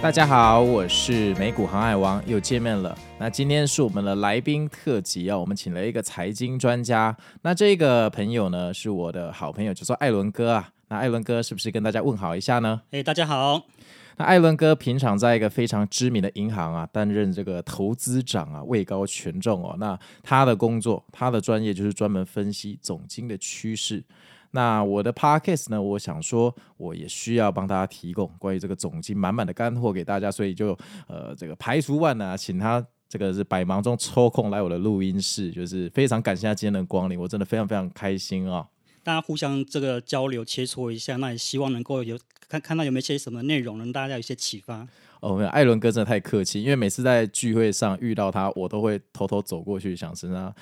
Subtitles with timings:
[0.00, 2.96] 大家好，我是美股航海王，又见面了。
[3.18, 7.14] 那今天是我们的来宾特辑啊，我们请了一个财经专家。
[7.42, 10.70] 那这个朋友呢，是我的好朋友，叫做艾伦哥啊。
[10.86, 12.80] 那艾伦哥是不是跟大家问好一下呢？
[12.92, 13.66] 哎，大家好。
[14.18, 19.74] 那艾伦哥平常在一个非常知名的银行啊，担任这个投资长啊，位高权重哦。
[19.80, 24.04] 那他的工作，他的专业就是专门分析总经的趋势。
[24.50, 38.66] 那我的 podcast 呢，我想说，我也需要帮大家提供关于这个总经满满的干货给大家，所以就呃这个排除万难，请他这个是百忙中抽空来我的录音室，就是非常感谢他今天的光临，我真的非常非常开心啊、哦！
[39.02, 44.86] 大家互相这个交流切磋一下，那也希望能够有看看到有没有些什么内容能大家有一些启发。
[45.20, 50.54] 哦，没有，艾伦哥真的太客气，因为每次在聚会上遇到他，我都会偷偷走过去想跟他。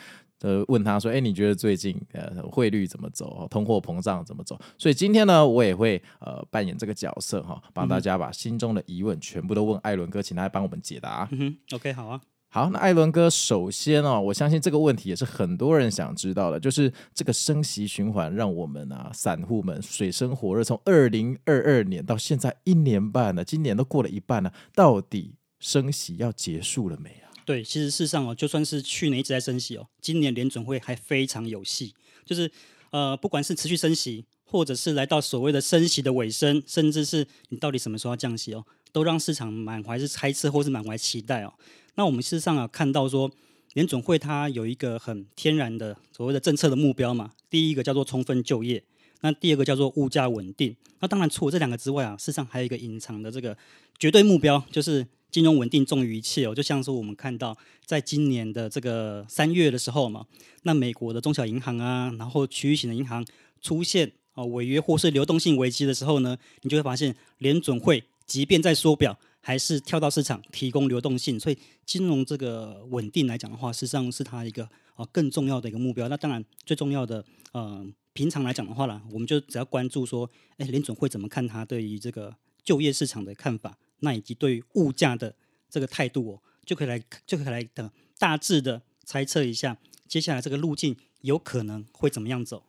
[0.46, 3.48] 呃，问他说：“哎，你觉得最近呃汇率怎么走？
[3.50, 11.28] 通货膨胀怎么走？”所以今天呢，我也会呃扮演这个角色哈，帮大家把心中的疑问全部都问艾伦哥，请他来帮我们解答。
[11.32, 12.20] 嗯哼，OK，好啊。
[12.48, 27.26] 好，那艾伦哥，首先哦，我相信这个问题也是很多人想知道的，就是这个升息循环让我们啊散户们水深火热，从二零二二年到现在一年半了，今年都过了一半了，到底升息要结束了没啊？
[27.46, 31.94] 对，其实事实上哦，就算是去年一直在升息哦，今年联准会还非常有戏，
[32.24, 32.50] 就是
[32.90, 41.54] 呃，不管是持续升息，或者是来到所谓的升息的尾声，甚至是你到底什么时候要降息哦，都让市场满怀是猜测或是满怀期待哦。
[41.94, 43.30] 那我们事实上啊，看到说
[43.74, 48.82] 联准会它有一个很天然的所谓的政策的目标嘛，第一个叫做充分就业，
[49.20, 50.74] 那第二个叫做物价稳定。
[50.98, 53.56] 那当然除了这两个之外啊，事实上还有一个隐藏的这个
[54.00, 55.06] 绝对目标，就是。
[55.36, 57.54] 金融稳定重于一切哦，就像是我们看到，
[57.84, 60.24] 在今年的这个三月的时候嘛，
[60.62, 63.22] 那美国的中小银行啊，然后区域型的银行
[63.60, 76.08] 出现哦违约或是流动性危机的时候呢，你就会发现联准会即便在缩表，还是跳到市场提供流动性，所以金融这个稳定来讲的话，实际上是它一个啊更重要的一个目标。
[76.08, 83.76] 那当然最重要的，呃，平常来讲的话啦，我们就只要关注说，哎，联准会怎么看它对于这个就业市场的看法。
[84.00, 85.34] 那以及对于物价的
[85.68, 92.64] 这个态度哦，就可以来就可以来等大致的猜测一下，接下来这个路径有可能会怎么样走？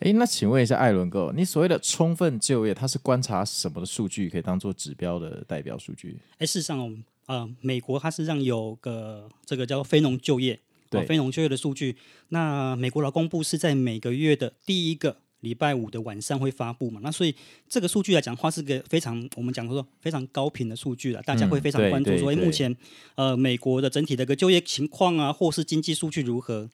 [0.00, 6.18] 诶，那请问一下艾伦哥，你所谓的充分就业，它是观察什么的数据可以当做指标的代表数据？
[6.38, 10.58] 诶，事实上，呃，美国它实际上有个这个叫做非农就业，
[10.90, 11.96] 对、哦，非农就业的数据。
[12.30, 15.18] 那美国劳工部是在每个月的第一个。
[15.42, 17.00] 礼拜五的晚上会发布嘛？
[17.02, 17.34] 那所以
[17.68, 22.74] 这个数据来讲的话，是个非常我们讲说非常高频的数据了，大家会非常关注说，哎，目前
[23.16, 26.70] 呃美国的整体的一个就业情况啊，或是经济数据如何？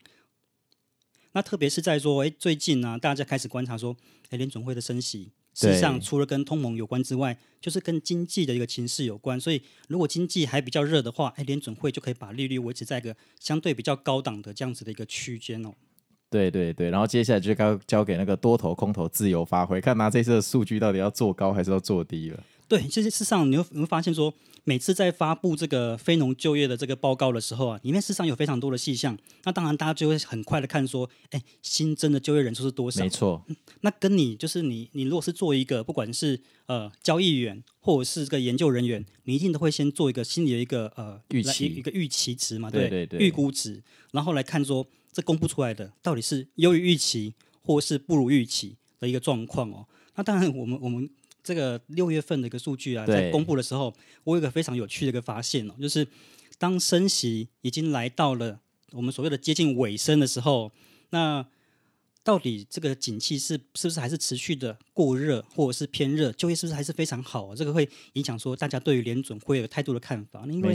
[1.32, 3.96] 那特别是在说，哎，最近呢、啊，大家开始观察说，
[4.30, 9.40] 哎，联准会的升息，事实上除了跟通膨有关之外，就是跟经济的一个情势有关。
[9.40, 15.74] 所以如果经济还比较热的话，哎，联准会就可以把利率维持在一个相对比较高档的这样子的一个区间哦。
[16.30, 22.42] 对对对，然后接下来就交交给那个多头空头自由发挥，看拿这次的数据到底要做高还是要做低了。
[22.68, 24.34] 对，其实事实上你会你会发现说，
[24.64, 29.16] 每次在发布这个非农就业的这个报告的时候啊，里面事实上有非常多的细项。
[29.44, 33.00] 那当然大家就会很快的看说，哎，新增的就业人数是多少？
[33.02, 33.42] 没错。
[33.80, 44.86] 那跟你就是你你如果是做一个不管是呃交易员或者是这个研究人员，你一定都会先做一个心里的一个呃预期一个预期值嘛，对对对，对，预估值，然后来看说。
[45.18, 47.34] 这公布出来的到底是优于预期，
[47.64, 49.84] 或是不如预期的一个状况哦？
[50.14, 51.10] 那当然，我们我们
[51.42, 53.92] 这个六月份的一个数据啊，在公布的时候，
[54.22, 56.06] 我有一个非常有趣的一个发现哦，就是
[56.56, 58.60] 当升息已经来到了
[58.92, 60.70] 我们所谓的接近尾声的时候，
[61.10, 61.44] 那
[62.22, 66.30] 到底这个景气是是不是还是持续的过热，或者是偏热？
[66.30, 67.56] 就业是不是还是非常好？
[67.56, 70.46] 这个会影响说大家对于联准会有态度的看法。
[70.46, 70.72] 因为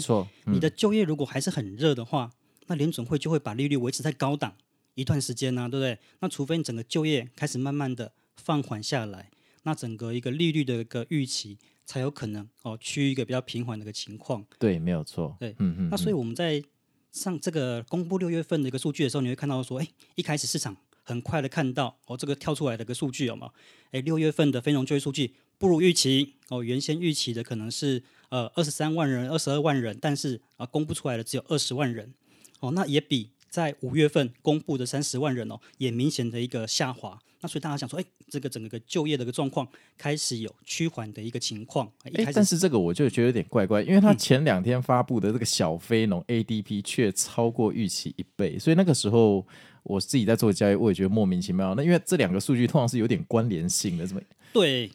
[0.47, 2.29] 你的就业如果还是很热的话。
[2.67, 4.55] 那联准会就会把利率维持在高档
[4.95, 5.99] 一段时间呢、啊，对不对？
[6.19, 9.29] 那除非你整个就业开始慢慢的放缓下来，
[9.63, 14.45] 那整个一个利率的一个预期才有可能哦趋于一个比较平缓的一个情况。
[14.59, 15.35] 对，没有错。
[15.39, 15.89] 对，嗯嗯。
[15.89, 16.63] 那所以我们在
[17.11, 23.53] 上这个公布六月份的一个数据的时候，你会看到说，哎，一开始市场很快的看到哦这个跳出来的一个数据有没有？
[23.91, 28.03] 哎，六月份的非农就业数据不如预期哦，原先预期的可能是。
[28.29, 32.11] 呃二十三万人、二十二万人，但是啊、呃、公布出来的只有二十万人，
[32.63, 37.19] 哦，那也比在五月份公布的三十万人哦，也明显的一个下滑。
[37.41, 39.67] 那所以大家想说，哎，这个整个就业的一个状况
[39.97, 41.91] 开始有趋缓的一个情况。
[42.05, 49.45] 哎，但是这个我就觉得有点怪怪，因为他前两天发布的这个小非农 ADP 却超过预期一倍，所以那个时候
[49.83, 51.75] 我自己在做交易，我也觉得莫名其妙。
[51.75, 54.21] 那因为这两个数据通常是有点关联性的，怎么？
[54.53, 54.87] 对，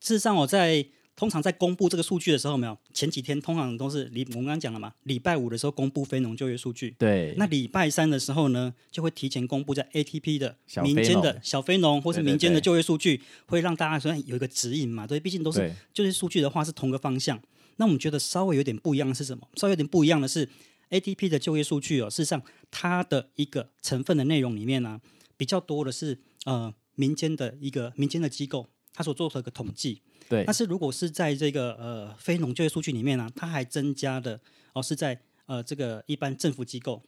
[0.00, 0.86] 事实上我在。
[1.16, 6.94] 通常在公布这个数据的时候，没有前几天通常都是礼，我们刚刚讲了嘛，礼拜五的时候公布非农就业数据。
[6.98, 7.34] 对。
[7.38, 15.06] 那礼拜三的时候呢，就会提前公布在 ATP 的民间的小非农或是民间的就业数据，会让大家说有一个指引嘛。
[15.06, 17.40] 对，毕竟都是就业数据的话是同个方向。
[17.76, 19.48] 那我们觉得稍微有点不一样的是什么？
[19.56, 20.46] 稍微有点不一样的是
[20.90, 25.00] ATP 的就业数据哦，事实上它的一个成分的内容里面呢、啊，
[25.38, 30.02] 比较多的是呃民间的一个民间的机构，它所做的一个统计。
[30.28, 34.40] 对，但是如果是在这个呃非农就业数据里面呢、它还增加的
[34.72, 37.02] 哦是在呃这个一般政府机构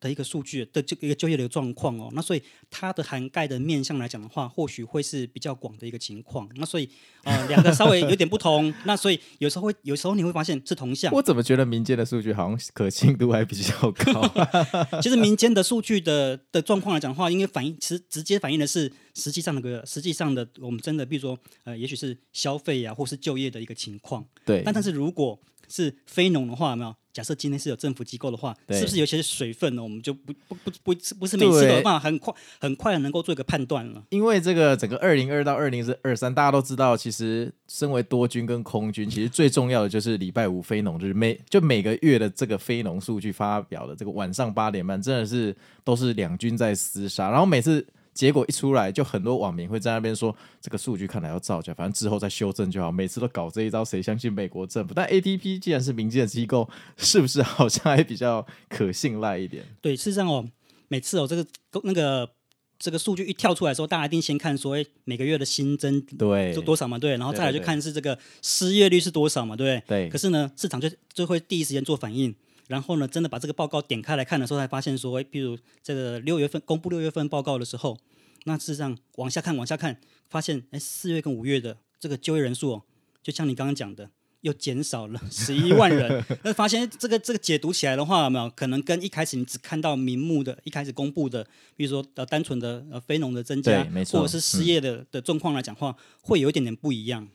[0.00, 6.48] 的一个数据的这个一个就业的状况哦，那所以它的涵盖的面向来讲的话，或许会是比较广的一个情况。
[6.56, 6.88] 那所以
[7.24, 11.12] 呃 两个稍微有点不同，那所以有时候会有时候你会发现是同向。
[11.12, 14.22] 我怎么觉得民间的数据好像可信度还比较高？
[15.02, 18.90] 其实民间的数据的的状况来讲的话，应该反映其实直接反映的是。
[19.12, 24.24] 实际上那个实际上的我们真的，比如说呃，也许是消费呀、啊，或是就业的一个情况。
[24.46, 24.62] 对。
[24.64, 25.38] 但但是如果
[25.70, 26.94] 是非农的话，有没有？
[27.12, 29.82] 假设今天是有政府机构的话，是不是有些水分呢？
[29.82, 34.04] 我们就不不不不不是每次都有办法很快很快能够做一个判断了。
[34.10, 47.84] 因为这个整个二零二到二零二三，大家都知道，其实身为多军跟空军，其实最重要的就是礼拜五非农，就是每就每个月的这个非农数据发表的这个晚上八点半，真的是都是两军在厮杀，然后每次。
[48.20, 52.92] 结果一出来，就很多网民会在那边说这个数据看来要造假，反正之后再修正就好。
[52.92, 54.92] 每次都搞这一招，谁相信美国政府？
[54.92, 56.68] 但 ATP 既然是民间的机构，
[56.98, 59.64] 是不是好像还比较可信赖一点？
[59.80, 60.46] 对，事实上哦，
[60.88, 61.46] 每次哦这个
[61.82, 62.30] 那个
[62.78, 70.04] 这个数据一跳出来的时候，大家一定先看说，哎，每个月的新增对就多少嘛，对，然后再来就看是这个失业率是多少嘛，对不对？
[70.04, 70.10] 对。
[70.10, 72.34] 可是呢，市场就就会第一时间做反应。
[72.70, 77.98] 然后呢，真的把这个报告点开来看的时候，才发现说，哎，比如这个六月份公布六月份报告的时候，
[78.44, 82.82] 那事实上往下看，往下看，发现，哎，四月跟五月的这个就业人数哦，
[83.24, 84.08] 就像你刚刚讲的，
[84.42, 86.24] 又减少了 十一万人。
[86.44, 91.44] 那发现这个这个解读起来的话，有没有可能跟一开始你只看到名目的一开始公布的，
[91.74, 97.26] 比如说呃单纯的呃非农的增加，或者是失业的、嗯、的状况来讲话，会有一点点不一样。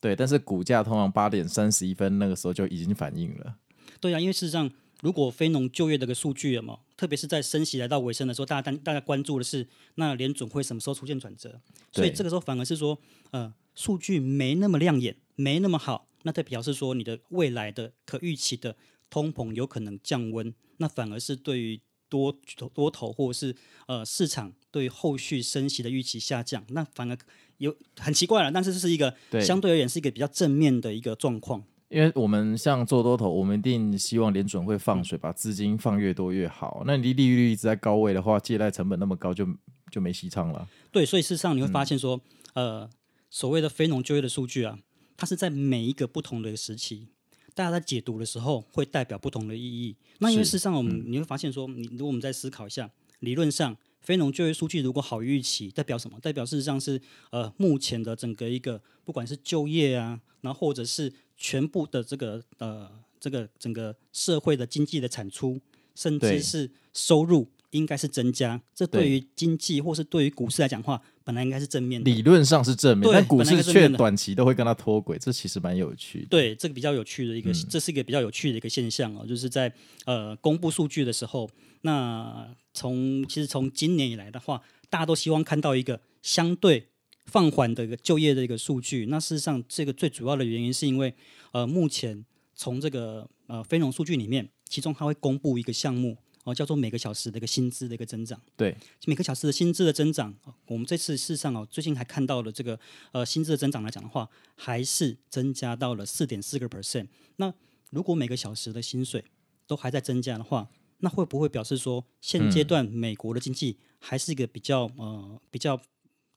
[0.00, 3.54] 对，但是股价通常八点三十一分那个时候就已经反映了。
[4.00, 4.70] 对啊，因为事实上，
[5.02, 11.60] 如果非农就业的个数据有没有，特别是在升息来到尾声的时候，大家大家关注的是那联准会什么时候出现转折？
[11.92, 12.98] 所以这个时候反而是说，
[13.30, 18.76] 呃，数据没那么亮眼，没那么好，那代表是说你的未来的可预期的
[19.08, 22.36] 通膨有可能降温，那反而是对于多
[22.74, 23.54] 多头或者是
[23.86, 27.16] 呃市场对于后续升息的预期下降，那反而
[27.58, 31.64] 有很奇怪了，但是这是一个相对而言是一个比较正面的一个状况。
[31.90, 36.84] 因为我们像做多头，我们一定希望联准会放水，把资金放越多越好。
[36.86, 39.52] 那你利率一直在高位的话，借贷成本那么高就，就
[39.90, 40.68] 就没戏唱了。
[40.92, 42.20] 对，所以事实上你会发现说，
[42.54, 42.90] 嗯、呃，
[43.28, 44.78] 所谓的非农就业的数据啊，
[45.16, 47.08] 它是在每一个不同的时期，
[47.56, 49.96] 大家在解读的时候会代表不同的意义。
[50.20, 56.18] 那因为事实上，我们、嗯、你会发现说，你如果我们再思考一下，理论上非农就业数据如果好于预期，代表什么？
[56.20, 65.60] 代表事实上是呃，目前的整个一个不管是就业啊，然后或者是全部的这个呃，这个整个社会的经济的产出，
[65.94, 68.60] 甚至是收入，应该是增加。
[68.74, 72.10] 这对于经济或是对于股市来讲的话，本来应该是正面的。
[72.10, 76.26] 理论上是正面，但股市却短期都会跟它脱轨，这其实蛮有趣的。
[76.28, 79.72] 对，这个比较有趣的一个，嗯、这是一个比较有趣的一个现象哦，就是在
[80.06, 81.48] 呃公布数据的时候，
[81.82, 86.88] 那从其实从今年以来的话，大家都希望看到一个相对。
[87.26, 91.14] 放缓的一个就业的一个数据，那事实上这个最主要的原因是因为，
[91.52, 92.24] 呃，目前
[92.56, 98.40] 从这个呃非农数据里面，其中它会公布一个项目哦，叫做每个小时的一个薪资的一个增长。
[98.56, 100.34] 对，每个小时的薪资的增长，
[100.66, 102.78] 我们这次事实上哦，最近还看到了这个
[103.12, 107.08] 呃薪资的增长来讲的话，还是增加到了四点四个 percent。
[107.36, 107.52] 那
[107.90, 109.24] 如果每个小时的薪水
[109.66, 110.68] 都还在增加的话，
[110.98, 115.80] 那会不会表示说现阶段美国的经济还是一个比较呃比较？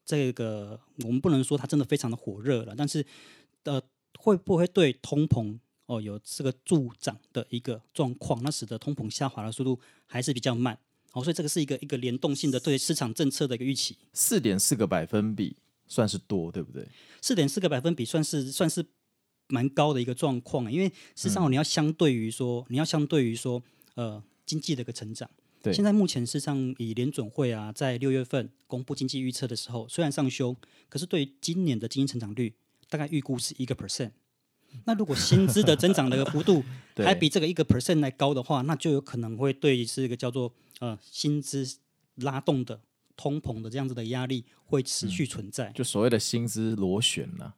[0.06, 3.06] 这个我们不能说它真的非常的火热了，但是
[3.64, 3.82] 呃，
[4.20, 5.58] 会不会对通膨
[5.94, 8.42] 哦有这个助长的一个状况？
[8.44, 10.78] 那使得通膨下滑的速度还是比较慢。
[11.12, 13.96] 哦，所以这个是一个一个联动性的对市场政策的一个预期。
[14.14, 15.56] 四点四个百分比
[15.88, 16.88] 算是多，对不对？
[17.22, 18.84] 四点四个百分比算是算是
[19.50, 23.62] 蛮高的一个状况，因为事实上你要相对于说，嗯、你要相对于说，
[23.94, 25.30] 呃，经济的一个成长。
[25.62, 30.56] 对，现在目前事实上以联准会啊，在六月份公布经济预测的时候，虽然上修，
[30.90, 32.54] 可是对于今年的经济成长率
[32.90, 34.12] 大概预估是一个 percent。
[34.86, 36.64] 那如果薪资的增长的幅度
[36.98, 41.78] 还比这个一个 percent 来高的话，那就有可能会对是一个叫做呃薪资
[42.16, 42.80] 拉动的
[43.16, 45.70] 通膨的这样子的压力会持续存在。
[45.70, 47.56] 嗯、就所谓的薪资螺旋呢、啊？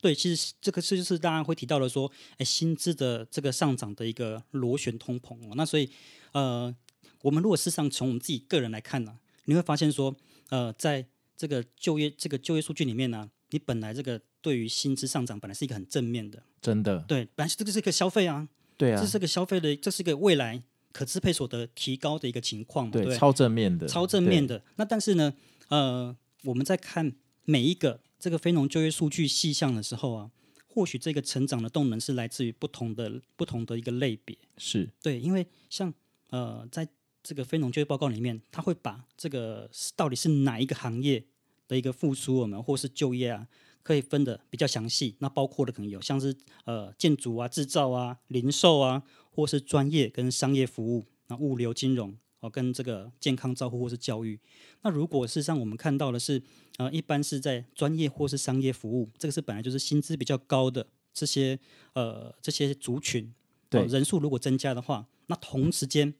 [0.00, 5.54] 对，其实这个是就是大家会提到的说，哎，薪资的这个上涨的一个螺旋通膨哦。
[5.56, 5.90] 那所以
[6.32, 6.74] 呃，
[7.22, 10.14] 我们如果事实上从我们自己个人来看呢、啊，你会发现说，
[10.50, 14.20] 呃，在这个就业这个就业数据里面呢、啊，你本来这个。
[14.44, 17.02] 对于薪资上涨，本来是一个很正面的，真的。
[17.08, 18.46] 对，本来是这个是一个消费啊，
[18.76, 24.62] 对啊，这是个消费的，这是一个未来可支配所得提高的一个情况，对，对，超正面的，超正面的。
[24.76, 25.32] 那但是呢，
[25.68, 27.14] 呃，我们在看
[27.46, 30.30] 每一个这个非农就业数据细项的时候啊，
[30.66, 35.90] 或许这个成长的动能是来自于不同的不同的一个类别，是对，因为像
[36.28, 36.86] 呃，在
[37.22, 41.24] 这个非农就业报告里面，他会把这个到底是哪一个行业
[41.66, 43.48] 的一个复苏，我们或是就业啊。
[43.84, 54.40] 可以分的比较详细，那包括的可能有像是呃建筑啊、制造啊、零售啊，或是专业跟商业服务，那物流、金融哦，跟这个健康照护或是教育。
[54.82, 56.42] 那如果事实上我们看到的是
[56.78, 61.58] 呃，一般是在专业或是商业服务，这个是本来就是薪资比较高的这些
[61.92, 63.32] 呃这些族群，
[63.68, 66.14] 对、呃、人数如果增加的话，那同时间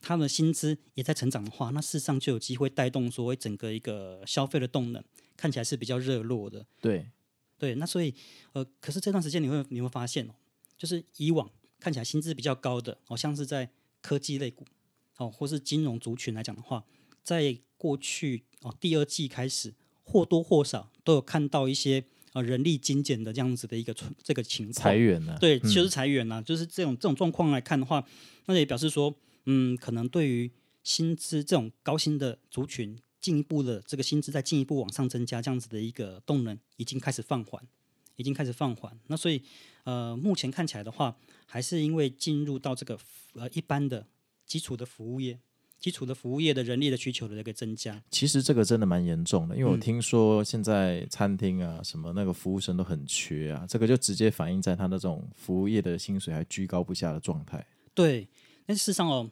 [0.00, 5.02] 他们的薪资也在成长的话，那事实上就有机会带动所谓整个一个消费的动能。
[5.40, 7.08] 看起来是比较热络的，对，
[7.56, 8.12] 对，那所以
[8.54, 10.34] 呃，可是这段时间你会你会发现哦，
[10.76, 13.70] 就是以往看起来薪资比较高的，好、哦、像是在
[14.02, 14.64] 科技类股，
[15.18, 16.84] 哦，或是金融族群来讲的话，
[17.22, 22.02] 在过去哦第二季开始或多或少都有看到一些
[22.32, 25.38] 呃人力精简的这样子的一个这个情况，裁员呢、啊？
[25.38, 28.04] 对，就是裁员啊，嗯、就是这种这种状况来看的话，
[28.46, 29.14] 那也表示说，
[29.50, 30.52] 嗯，可能对于
[30.84, 32.98] 薪资这种高薪的族群。
[33.20, 37.60] 进一步的这个薪资再进一步往上增加，这样子的一个动能已经开始放缓，
[38.14, 38.96] 已经开始放缓。
[39.08, 39.42] 那所以
[39.82, 42.96] 呃，目前看起来的话，还是因为进入到这个
[43.34, 44.06] 呃一般的
[44.46, 45.36] 基础的服务业，
[45.80, 48.00] 基础的服务业的人力的需求的这个增加。
[48.08, 57.66] 其实这个真的蛮严重的，因为我听说现在餐厅啊什么那个服务生都很缺啊，这个就直接反映在他那种服务业的薪水还居高不下的状态。
[57.92, 58.28] 对，
[58.64, 59.28] 但事实上哦，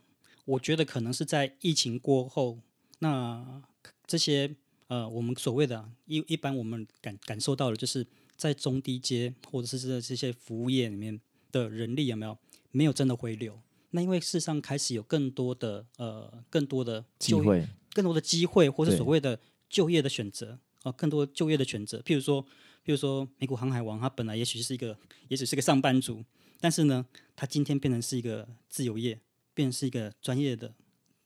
[0.46, 2.58] 我觉得可能是在疫情过后
[3.00, 3.62] 那。
[4.08, 4.54] 这些
[4.86, 12.38] 呃，我们所谓的一一般我们感感受到的，就是在中低阶或者是这这些服务业里面的人力有没有
[12.70, 13.60] 没有真的回流？
[13.90, 21.98] 那因为事实上开始有更多的呃更多的机会，更多的机会，或是所谓的就业的选择啊、呃，更多就业的选择。
[22.02, 22.44] 譬如说，
[22.84, 26.24] 譬如说美股航海王，他本来也许是一个，也许是个上班族，
[26.60, 29.18] 但是呢，他今天变成是一个自由业，
[29.56, 30.72] 变成是一个专业的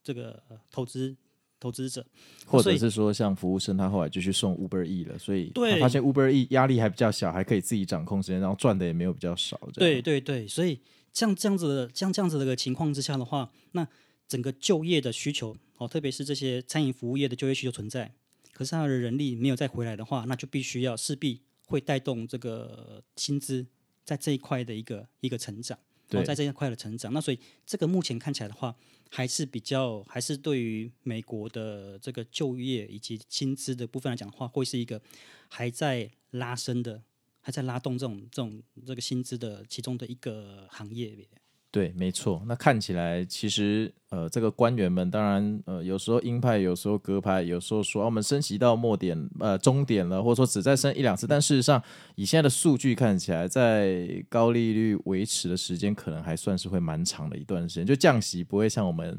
[0.01, 1.15] 这个、呃、投资。
[1.63, 2.03] 投资者，
[2.47, 9.59] 或者是说像服务生，他后来就去送 Uber E 了，所以他发现 Uber E 压力还比较小，还可以自己掌控时间，然后赚的也没有比较少。
[9.75, 10.79] 对对对，所以
[11.13, 13.87] 像这样子的，像这样子的一个情况之下的话，那
[14.27, 18.11] 整个就业的需求哦，特别是这些餐饮服务业的就业需求存在，
[18.53, 23.67] 可是他的人力没有再回来的话，那就必须要势必会带动这个薪资
[24.03, 25.77] 在这一块的一个一个成长。
[26.11, 28.75] 哦，在这一块的成长，那所以这个目前看起来的话，
[29.09, 35.01] 还是比较，还是对于美国的这个就业以及薪资的部分来讲的话，会是一个
[35.47, 37.03] 还在拉升的，
[37.41, 41.27] 还在拉动这种这种这个薪资的其中的一个行业。
[41.71, 42.43] 对，没错。
[42.45, 51.25] 那看起来，其实呃，这个官员们当然呃，有时候鹰派，有时候鸽派，有时候说、啊、我们升息到末点呃终点了，或者说只再升一两次。
[51.25, 51.81] 但事实上，
[52.15, 57.85] 以现在的数据看起来，在高利率维持的时间，可能还算是会蛮长的一段时间。
[57.85, 59.17] 就降息不会像我们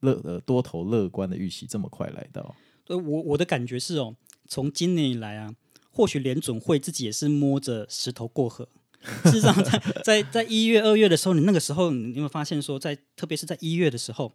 [0.00, 2.54] 乐呃多头乐观的预期这么快来到。
[2.84, 4.14] 对，我我的感觉是哦，
[4.46, 5.54] 从今年以来啊，
[5.90, 8.68] 或许联准会自己也是摸着石头过河。
[9.24, 14.32] 事实上在，在在在一月、二月的时候，你那个时候，你有没有发现说在，在特别是在一月的时候，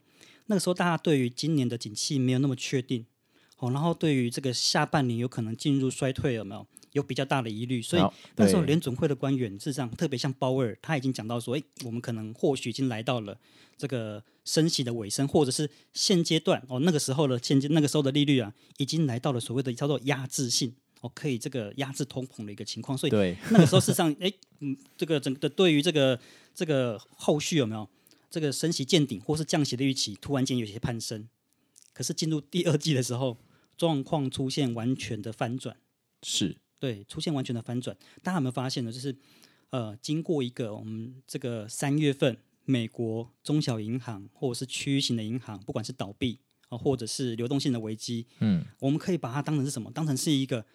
[0.48, 3.06] 那个时候大家对于今年的景气没有那么确定，
[3.58, 7.82] 哦，然后对于这个下半年有可能进入衰退有没有有比较大的疑虑？
[7.82, 8.04] 所以
[8.36, 13.38] 那时候联准会的官员，事实上特别像鲍威尔，他已经讲到说，哎，我们可能或许已经来到了
[13.78, 20.74] 这个升息的尾声，或者是现阶段哦，那个时候的现阶那个时候的利率啊，已经来到了所谓的叫做压制性。
[21.04, 23.12] 哦，可以这个压制通膨的一个情况，所以
[23.52, 26.18] 那个时候事实上，哎，嗯，这个整个的对于这个
[26.56, 27.86] 这个后续有没有
[28.30, 31.28] 这个升息见顶或是降息的预期，突然间有些攀升，
[31.92, 33.38] 可是进入第二季的时候，
[33.78, 35.76] 状况出现完全的翻转，
[36.22, 37.98] 是，对，出现完全的翻转。
[38.22, 38.92] 大家有没有发现呢？
[38.92, 39.14] 就是
[39.72, 49.92] 呃，经过一个我们这个三月份，美国中小银行或者是区域型的银行，不管是倒闭啊，或者是流动性的危机，嗯，我们可以把它当成是什么？
[49.92, 50.66] 当成是一个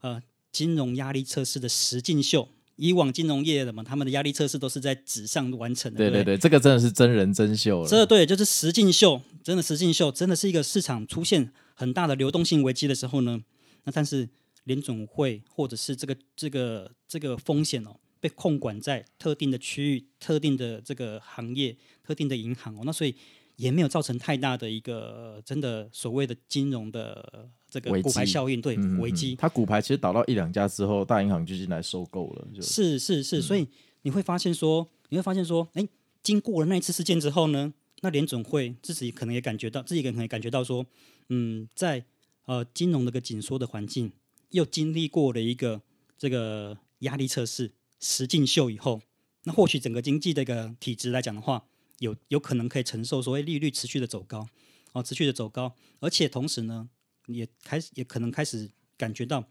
[0.00, 2.48] 呃金融压力测试的实境秀。
[2.76, 5.98] 以往金融业的嘛，他们的压力测试都是在纸上完成的。
[5.98, 7.86] 对对对，这个真的是真人真秀了。
[7.88, 13.42] 这对，就是实境秀，真的实境秀，真的是一个市场出现很大的流动性危机的时候呢，
[13.84, 14.30] 那但是
[14.64, 17.96] 联总会或者是这个这个这个风险哦。
[18.22, 23.14] 被控管在特定的区域、特定的这个行业、特定的银行哦，那所以
[23.60, 29.36] 也没有造成太大的一个真的所谓的金融的这个股牌效应，对危机。
[29.36, 32.48] 它股牌其实倒到一两家之后，大银行就进来收购了。
[32.62, 33.68] 是是是，所以
[34.02, 35.86] 你会发现说，你会发现说，哎，
[36.22, 40.86] 经过了那一次事件之后呢，那联准会自己可能也感觉到，自己可能也感觉到说，
[41.28, 42.04] 嗯，在
[42.46, 44.12] 呃金融的个紧缩的环境，
[44.50, 45.82] 又经历过了一个
[46.16, 47.72] 这个压力测试。
[48.02, 49.02] 实境秀以后，
[49.44, 51.66] 那或许整个经济的一个体质来讲的话，
[52.00, 54.46] 有有可能可以承受所谓利率持续的走高，
[54.92, 56.90] 哦，持续的走高，而且同时呢，
[57.28, 59.44] 也开始也可能开始感觉到，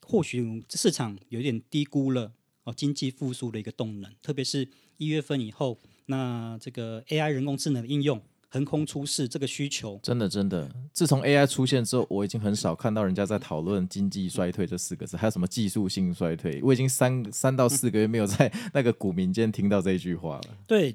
[0.00, 2.32] 或许市场有点低估了
[2.64, 8.22] 哦经济复苏的一个动能，特别是一月份以后，那这个 AI 人工智能的应用。
[8.52, 20.58] 横空出世这个需求，真的真的，自从 AI 出现之后，我已经很少看到人家在讨论经济衰退这四个字，还有什么技术性衰退，我已经三三到四个月没有在那个股民间听到这句话了。
[20.66, 20.92] 对，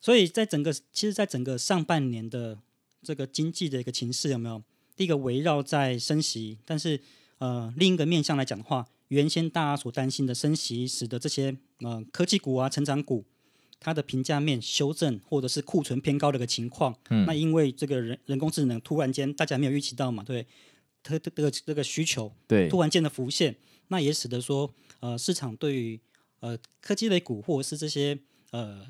[0.00, 2.58] 所以在整个其实，在整个上半年的
[3.02, 4.62] 这个经济的一个情势有没有？
[4.96, 7.00] 第一个围绕在升息，但是
[7.38, 13.24] 呃，另一个面向来讲的话，原先大家所担心的升息，使得这些呃科技股啊、成长股。
[13.80, 20.44] 它的评价面修正，或者是库存偏高的一个情况，嗯，那因为这个人人工智能突然间大家没有预期到嘛，对，
[21.00, 23.54] 它这个这个需求对突然间的浮现，
[23.86, 26.00] 那也使得说呃市场对于
[26.40, 28.18] 呃科技类股或者是这些
[28.50, 28.84] 呃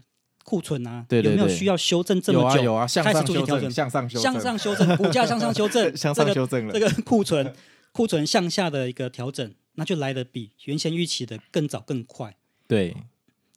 [0.49, 2.63] 库存啊对对对，有没有需要修正这么久？
[2.63, 7.55] 有啊有啊，向上修正，向上修正，向上修正，股价向上修正， 向上修正了，这个这个库存
[7.93, 12.37] 库存向下的一个调整，那就来的比原先预期的更早更快。
[12.67, 12.97] 对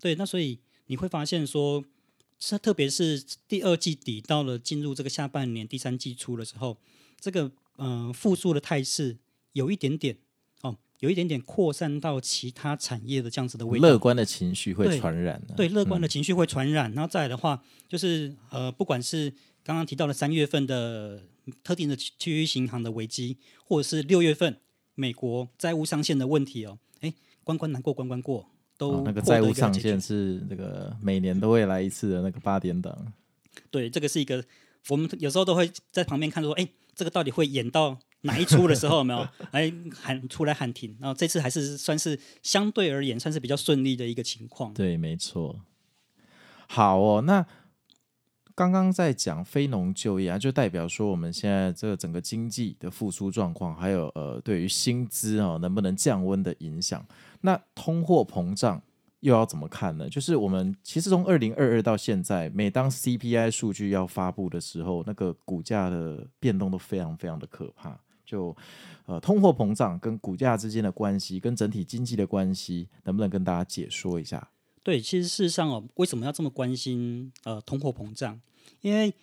[0.01, 0.59] 对，那所以。
[0.87, 1.85] 你会发现说，
[2.37, 6.77] 是特别是第二季底到了进入这个下半年第三季初的时候，
[7.17, 9.17] 这个嗯、呃、复苏的态势
[9.53, 10.19] 有一点点哦，
[11.01, 13.87] 有一点点扩散到其他产业的这样子的味道。
[13.87, 16.91] 乐观的情绪会传染对，对，乐观的情绪会传染。
[16.91, 19.31] 嗯、然后再来的话，就是呃，不管是
[19.63, 21.23] 刚刚提到的三月份的
[21.63, 24.57] 特定的区域银行的危机，或者是六月份
[24.93, 27.11] 美国债务上限的问题哦，哎，
[27.43, 28.47] 关关难过关关过。
[28.77, 33.13] 哦、那个债务上限是那个每年都会来一次的那个八点档。
[33.69, 34.43] 对，这个是一个
[34.89, 39.27] 我们有时候都会在旁边看说，哎，这个到底会演到 哪一出的时候有没有？
[39.51, 40.95] 哎，喊出来喊停。
[40.99, 44.73] 然后这次还是算是相对而言算是比较顺利的一个情况。
[44.73, 45.59] 对，没错。
[46.67, 47.45] 好哦，那
[48.53, 57.03] 刚刚在讲非农就业啊，就代表说我们现在这个整个经济的复苏状况，还有呃对于薪资啊能不能降温的影响。
[57.41, 58.79] 那通货膨胀
[59.21, 60.07] 又要怎么看呢？
[60.07, 67.99] 就是我们其实从二零二二到现在，每当 CPI 数据要发布的时候，那个股价的变动都非常非常的可怕。
[68.31, 68.55] 就
[69.05, 74.49] 呃，通货膨胀跟股价之间的关系，跟整体经济的关系，能不能跟大家解说一下？
[74.83, 78.39] 对，其实事实上哦，为什么要这么关心呃通货膨胀？
[78.79, 79.13] 因为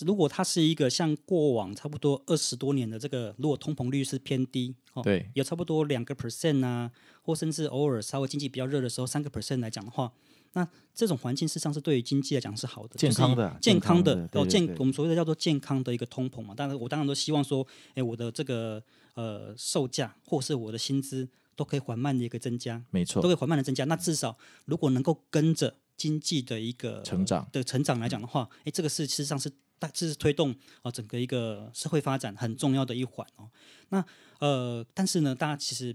[0.00, 6.90] 如果它是一个像过往差不多二十多年的这个，如果通膨率是偏低，哦，对，有差不多两个 percent 啊，
[7.22, 10.12] 或甚至偶尔稍微经济比较热的时候三个 percent 来讲的话，
[10.54, 16.54] 那这种环境事实上是对于经济来讲是好的，健康的，健康的，哦，健我们所谓的叫做健康的一个通膨嘛。
[16.54, 17.64] 当然，我当然都希望说，
[17.94, 18.82] 哎，我的这个
[19.14, 23.84] 呃售价或是我的薪资都可以缓慢的一个增加，没错，都可以缓慢的增加。
[23.84, 29.52] 那至少如果能够跟着经济的一个成长的成长来讲的话，哎，这个是事实上是。
[29.76, 33.50] 大这是推动啊整个一个社会发展很重要的一环哦。
[33.88, 34.02] 那
[34.38, 35.92] 呃，但是呢，大家其实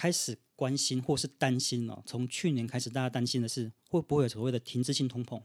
[0.00, 2.02] 开始关心或是担心哦。
[2.06, 5.42] 从去年开始，大家担心的是会不会有所谓的停滞性通膨？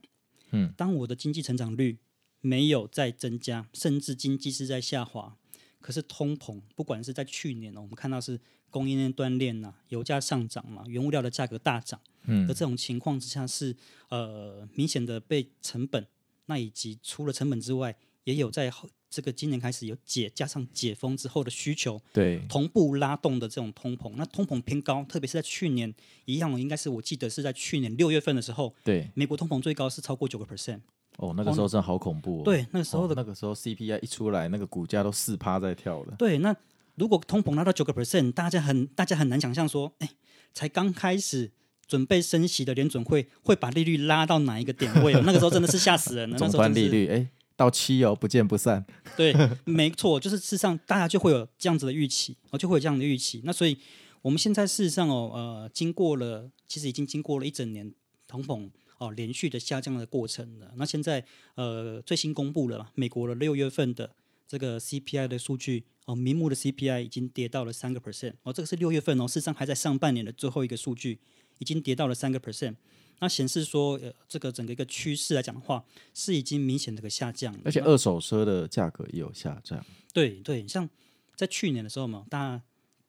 [0.51, 1.97] 嗯，当我的经济成长率
[2.39, 5.35] 没有在增加，甚至经济是在下滑，
[5.81, 8.39] 可是通膨不管是在去年呢，我们看到是
[8.69, 13.75] 供应链断裂呐，油价上涨嘛，原物料的价格大涨，嗯，的这种情况之下是
[14.07, 16.07] 呃明显的被成本。
[16.45, 18.71] 那以及除了成本之外，也有在
[19.15, 24.11] 这个今年开始有解加上解封之后的需求，对同步拉动的这种通膨。
[24.17, 25.93] 那通膨偏高，特别是在去年
[26.25, 30.81] 一样，应该是我记得是在去年六月份的时候，对美国通膨最高是超过九个 percent。
[31.15, 32.43] 哦，那个时候真的好恐怖，哦。
[32.43, 36.15] 对，那个时候的，哦、那个时候 CPI 一出来，那个股价都四趴在跳了。
[36.17, 36.53] 对，那
[36.95, 40.09] 如果通膨拉到九个 percent，大家很大家很难想象说，哎，
[40.53, 41.51] 才刚开始
[41.87, 45.13] 准备升息的联准会会把利率拉到哪一个点位？
[45.21, 46.35] 那个时候真的是吓死人了。
[46.37, 48.85] 终端利率哎，到七哦，不见不散。
[49.15, 53.41] 对，没错，就是事实上大家就会有这样子的预期，哦，就会有这样的预期。
[53.43, 53.77] 那所以
[54.21, 57.93] 我们现在事实上哦，呃，经过了，其实已经经过了一整年
[58.27, 60.71] 通膨哦连续的下降的过程了。
[60.75, 61.23] 那现在
[61.55, 64.15] 呃最新公布了美国的六月份的
[64.47, 71.19] 这个 CPI 的数据哦，名目的 CPI 已经跌到了三个 percent 哦，这个是六月份哦，事实上还在上半年的最后一个数据，
[71.59, 72.75] 已经跌到了三个 percent。
[73.19, 79.83] 那显示说，呃，这个整个一个趋势来讲的话，是已经明显的个下降，而且二手车的价格也有下降。
[80.13, 80.89] 对对，像
[81.35, 82.61] 在去年的时候嘛，大家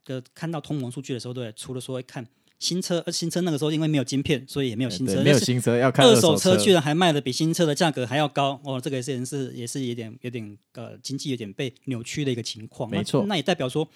[0.05, 2.27] 的看到通膨数据的时候，对，除了说看
[2.59, 12.89] 新车，呃，新车那个时候因为没有晶片，所以也没有新车，没有新车要看二手车，居然还卖的比新车的价格还要高，哦，这个也是是也是有点有点呃经济有点被扭曲的一个情况。
[12.89, 13.87] 没错，那，那也代表说，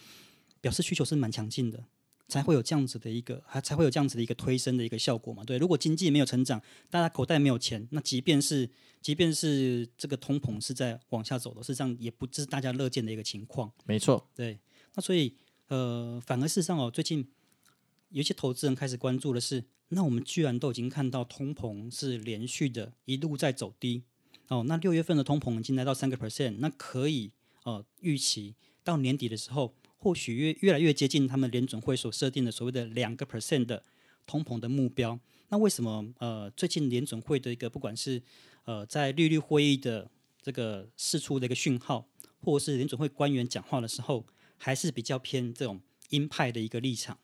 [0.61, 1.83] 表示需求是蛮强劲的。
[2.31, 5.43] 才会有这样子的一个，还才会有这样子的一个推升的一个效果嘛？
[5.45, 8.71] 对，如果经济没有成长，大家口袋没有钱，那即便是
[9.03, 13.71] 即便是这个通膨是在往下走的，事实上也不是大家乐见的一个情况。
[13.85, 14.59] 没错，对。
[14.95, 15.35] 那所以
[15.69, 17.29] 呃，反而事实上哦，最近
[18.11, 24.05] 有些投资人开始关注的是，那我们居然都已经看到通膨是连续的一路在走低
[24.49, 27.33] 哦，那六月份的通膨已经来到三个 percent，那可以
[27.64, 29.75] 呃预期到年底的时候。
[30.02, 33.84] 或许越越来越接近他们联准会所设定的所谓的两个 percent 的
[34.26, 35.20] 通膨的目标。
[35.50, 38.22] 那为什么呃最近联准会的一个不管是
[38.64, 40.10] 呃在利率会议的
[40.40, 42.06] 这个释出的一个讯号，
[42.40, 44.24] 或者是联准会官员讲话的时候，
[44.56, 47.18] 还是比较偏这种鹰派的一个立场？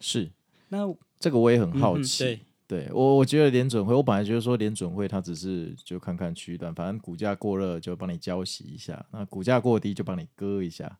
[0.00, 0.30] 是。
[0.68, 0.78] 那
[1.18, 2.24] 这个我也很好奇。
[2.24, 10.98] 嗯、对，对我我觉得联准会，我本来觉得说联准会它只是就看看区段，反正股价过热就帮你浇熄一下，那股价过低就帮你割一下。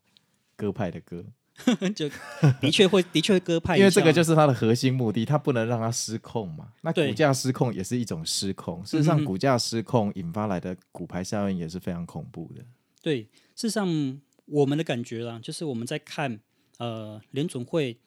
[0.61, 1.25] 鸽派的鸽，
[1.96, 2.07] 就
[2.61, 6.75] 的确会，的确会鸽派，因为这个就是它的核心目的，它不能让它失控嘛。
[6.83, 12.62] 那股价失控也是一种失控，事实上，股价失控引发来的股牌效应也是非常恐怖的。
[13.01, 13.23] 对，
[13.57, 16.38] 事实上，我们的感觉啦，就是我们在看
[16.77, 17.99] 呃联总会，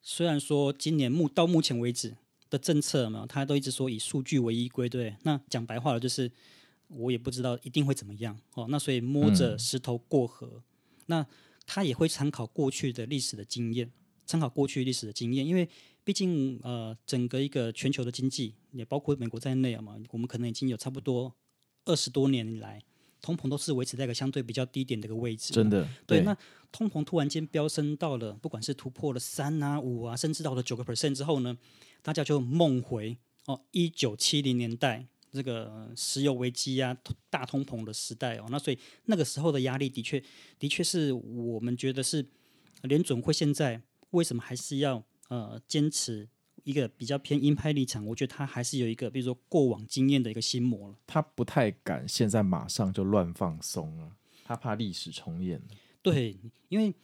[0.00, 2.16] 虽然说今年目到目前为止
[2.50, 5.14] 的政策嘛，他都一直说以数据为依归，对。
[5.22, 6.28] 那讲白话了，就是
[6.88, 8.66] 我也不知道一定会怎么样哦。
[8.68, 10.62] 那所以摸着石头过河，嗯、
[11.06, 11.26] 那。
[11.66, 13.90] 他也会参考过去的历史的经验，
[14.26, 15.68] 参考过去历史的经验，因为
[16.04, 21.34] 毕竟呃，整个一个全球的经济也包括美国在内啊嘛，我们可能已经有差不多
[21.84, 22.82] 二十多年来，
[23.20, 25.52] 通膨都是维持在一个相对比较低点的一个位置。
[25.54, 26.36] 真的，对，对那
[26.72, 31.56] 通膨突然间飙升到了，不管是突破了三啊、五啊，甚至到了九个 percent 之后呢，
[32.02, 35.06] 大家就梦回哦，一九七零年代。
[35.32, 36.94] 这个石油危机啊，
[37.30, 40.22] 大通膨的时代哦，那所以那个时候的压力的确，
[40.58, 42.24] 的确是我们觉得是
[42.82, 46.28] 联准会现在为什么还是要呃坚持
[46.64, 48.04] 一个比较偏鹰派立场？
[48.06, 50.96] 我觉得他还是有一个，比如说过往经验的一个心魔了。
[51.06, 54.12] 他不太敢现在马上就乱放松了，
[54.44, 55.60] 他怕历史重演。
[56.02, 56.36] 对，
[56.68, 56.94] 因为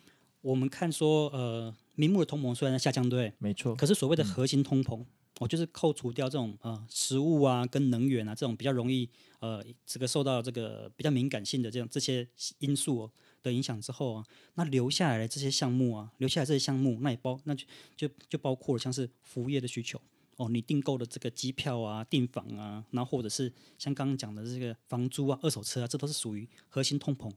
[0.43, 5.01] 我们看说呃，明目的通膨虽然在下降，对，没错，可是所谓的核心通膨。
[5.01, 5.07] 嗯
[5.39, 12.27] 我就是扣除掉这种呃食物啊跟能源啊这种比较容易呃这个受到这个比较敏感性的这样这些
[12.59, 14.25] 因素、哦、的影响之后啊，
[14.55, 17.65] 那留下来的这些项目啊，留下来这些项目，那也包那就
[17.97, 20.01] 就就包括了像是服务业的需求
[20.37, 27.33] 哦，你订购的这个机票啊、订房啊，然后或者是像刚刚讲的这个房租啊、二手车啊，这都是属于核心通膨。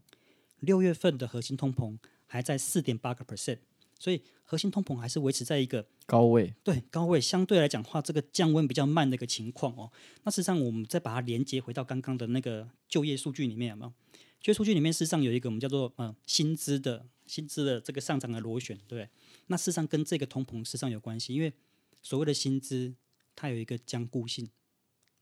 [0.60, 3.60] 六月份的核心通膨还在四点八个 percent。
[4.02, 9.92] 所以核心通膨还是维持在一个高位，对高位相对来讲的话，这个降温比较慢的一个情况哦。
[10.24, 13.94] 那事实上，我们再把它连接回到刚刚的那个就业数据里面，有没有？
[14.42, 19.08] 就业数据里面事实上有一个我们叫做呃薪资的薪资的这个上涨的螺旋，对。
[19.46, 21.54] 那事实上跟这个通膨事实上有关系，因为
[22.02, 22.96] 所谓的薪资
[23.36, 24.50] 它有一个僵固性，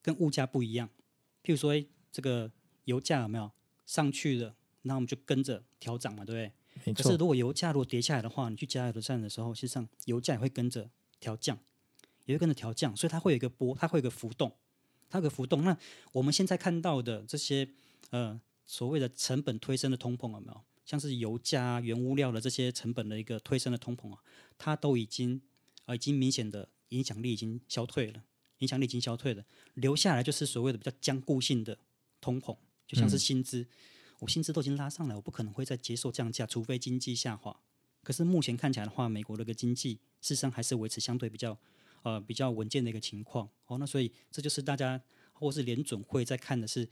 [0.01, 0.87] 跟物价不一样。
[1.43, 1.73] 譬如说，
[2.13, 2.49] 这个
[2.85, 3.51] 油价有没有
[3.85, 4.55] 上去了？
[4.83, 6.53] 那我们就跟着调涨嘛，对不对？
[6.85, 10.89] 可是，如果油价如果跌下来的话，你去加油站的时候，实际上油价也会跟着
[11.19, 11.57] 调降，
[12.25, 14.51] 也会跟着调降，所以它会有一个波，它会有一个浮动，
[15.09, 15.63] 它有个浮动。
[15.63, 15.77] 那
[16.11, 17.67] 我们现在看到的这些
[18.11, 20.61] 呃所谓的成本推升的通膨有没有？
[20.85, 24.19] 像是油价、原物料的这些成本的一个推升的通膨啊，
[24.57, 25.39] 它都已经
[25.85, 28.23] 呃已经明显的影响力已经消退了，
[28.57, 31.77] 影响力已经消退了，留下来就是所谓的比较僵固性的
[32.19, 33.61] 通膨，就像是薪资。
[33.61, 33.67] 嗯
[34.19, 37.59] 我薪资都已经拉上来，我不可能会再接受降价，除非经济下滑。
[38.03, 41.57] 可是目前看起来的话，美国的个经济事实上还是维持相对比较
[42.03, 43.49] 呃比较稳健的一个情况。
[43.67, 45.01] 哦，那所以这就是大家
[45.33, 46.87] 或是联准会在看的是，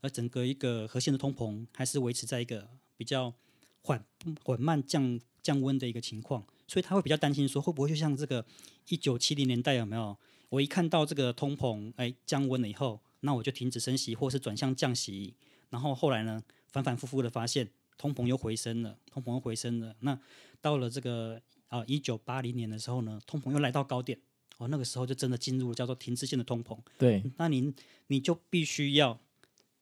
[0.00, 3.34] 而整个一个核心的通膨还是维持在一个比较
[3.82, 4.04] 缓
[4.44, 6.46] 缓慢降降温的一个情况。
[6.68, 8.46] 所以他会比较担心说，会不会就像这个
[8.88, 10.16] 一九七零年代有没有？
[10.48, 15.34] 我一看到这个通膨哎降温了以后，那我就停止升息，或是转向降息，
[15.70, 16.42] 然后后来呢，
[16.72, 19.94] 反反复复的发现通膨又回升了，通膨又回升了。
[20.00, 20.18] 那
[20.60, 24.18] 到了这个啊一九八零年的时候呢，通膨又来到高点，
[24.56, 26.78] 哦，那个时候就真的进入了叫做停滞性的通膨。
[26.98, 27.72] 对，那您
[28.06, 29.20] 你就必须要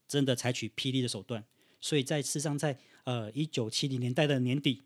[0.08, 1.44] 真的采取霹雳的手段。
[1.80, 4.82] 所以在事实上在呃一九七零年代的年底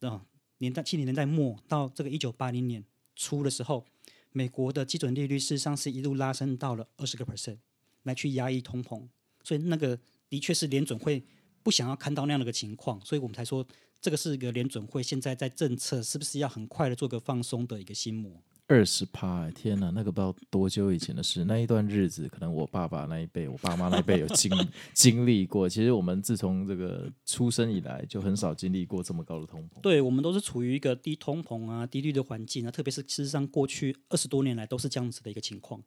[0.00, 0.26] 啊、呃、
[0.58, 2.84] 年代七零年代末到这个一九八零年
[3.16, 3.84] 初的时候，
[4.32, 7.58] 美国的基准利率事实上是一路拉升到了二十个 percent。
[8.04, 9.06] 来去压抑通膨，
[9.44, 9.98] 所以那个
[10.30, 11.22] 的确是联准会
[11.62, 13.66] 不想要看到那样的一个情况，所以我们才说
[14.00, 18.42] 这个是一个联准会现在在政策是不是要很快的做个放松的一个心魔。
[18.66, 24.48] 二十趴，天哪，那个不知道多久以前的事，那一段日子可能我爸爸那一辈、我爸妈那一辈有经
[24.94, 25.68] 经历过。
[25.68, 29.80] 其实我们自从这个出生以来就很少经历过这么高的通膨。
[29.80, 35.82] 对，我们都是处于一个低通膨啊、低利率的环境啊，特别是事实上过去二十多年来都是这样子的一个情况。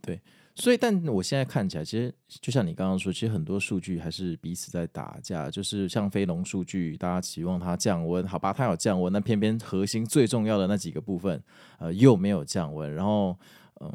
[0.00, 0.22] 对。
[0.60, 5.48] 所以，但我现在看起来，其实就像你刚刚说，其实很多数据还是彼此在打架。
[5.48, 11.40] 就是像非农数据，大家期望它降温，好吧，它有降温，那偏偏核心最重要的那几个部分，
[11.78, 12.92] 呃，又没有降温。
[12.92, 13.38] 然后，
[13.80, 13.90] 嗯，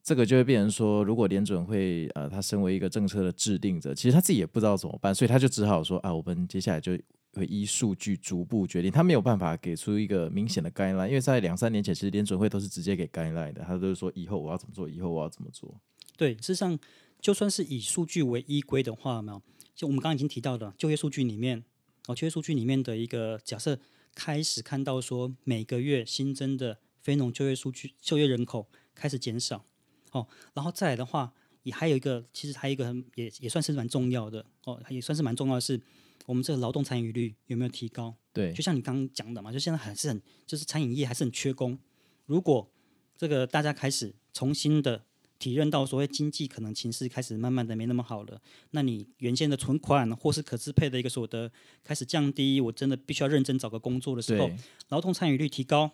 [0.00, 6.96] 这个就会变成说，如果联准会，呃，他身为一个政策的制定者，其实他自己也不知道怎么办，所以他就只好说啊，我们接下来就。
[7.34, 15.80] 会依数据逐步决定，他没有办法给出一个明显的 guideline，因为在两三年前，其实联准会都是直接给 guideline 的，他都是说以后我要怎么做，以后我要怎么做。
[16.16, 16.78] 对，事实上，
[17.20, 19.42] 就算是以数据为依归的话，没有，
[19.74, 21.64] 就我们刚刚已经提到的就业数据里面，
[22.06, 23.78] 哦，就业数据里面的一个假设，
[24.14, 29.64] 开始看到说每个月新增的非农就业数据，就业人口开始减少，
[30.10, 35.80] 哦，然后再来的话，也还有一个，其实还有一个很也也算是蛮重要的，哦，也算是蛮重要的是。
[36.26, 38.14] 我们这个劳动参与率有没有提高？
[38.32, 41.78] 对，就像你刚刚讲的嘛，就现在还是很，就是餐饮业还是很缺工。
[42.26, 42.70] 如果
[43.16, 45.04] 这个大家开始重新的
[45.38, 51.50] 体认到所谓经济可能情势开始慢慢的没那么好了，那你原先的存款或是可支配的一个所得
[51.82, 54.50] 开始降低，我真的必须要认真找个工作的时候，
[54.88, 55.90] 劳动参与率提高，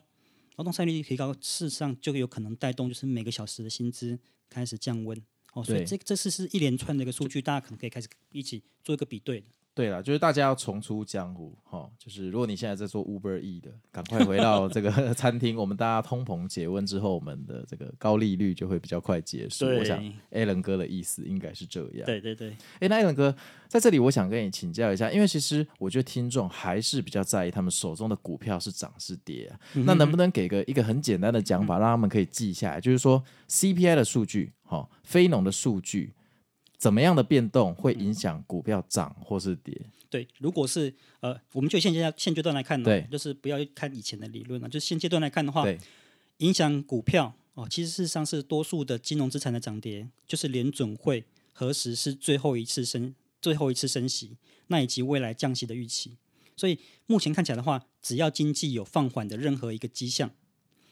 [0.56, 4.18] 劳动参与率提高，事实上就有可能带动就是每个小时的薪资
[4.50, 5.20] 开始降温。
[5.54, 9.42] 哦，所以这这是是一连串的一个数据，大家可能可以开始一起做一个比对。
[9.78, 11.90] 对了，就是大家要重出江湖哈、哦。
[11.96, 15.56] 就是如果你现在在做 Uber E 的，赶快回到这个 餐厅。
[15.56, 19.66] 我们大家通膨解温之后，我们的这个高利率就会比较快结束。
[19.66, 22.04] 我想 Alan 哥的意思应该是这样。
[22.06, 22.56] 对对对。
[22.80, 23.32] 哎，那 Alan 哥
[23.68, 29.84] 在这里，我想跟你请教一下，因为其实我觉得听众还是比较在意他们手中的股票是涨是跌、啊嗯。
[29.86, 32.80] 那能不能给个一个很简单的讲法，让他们可以记下来？
[32.80, 36.14] 就是说 CPI 的数据，哈、哦，非农的数据。
[36.78, 39.78] 怎么样的变动会影响股票涨或是跌？
[40.08, 45.78] 对，如果是呃，我们就现阶段现阶段来看呢，对，就是不要看以前的理论了，就现阶段来看的话，对，
[46.38, 54.38] 影响股票哦，其实事实上是多数的金融资产的涨跌，就是联准会何时是最后一次升最后一次升息，
[54.68, 56.16] 那以及未来降息的预期。
[56.56, 60.30] 所以目前看起来的话，只要经济有放缓的任何一个迹象，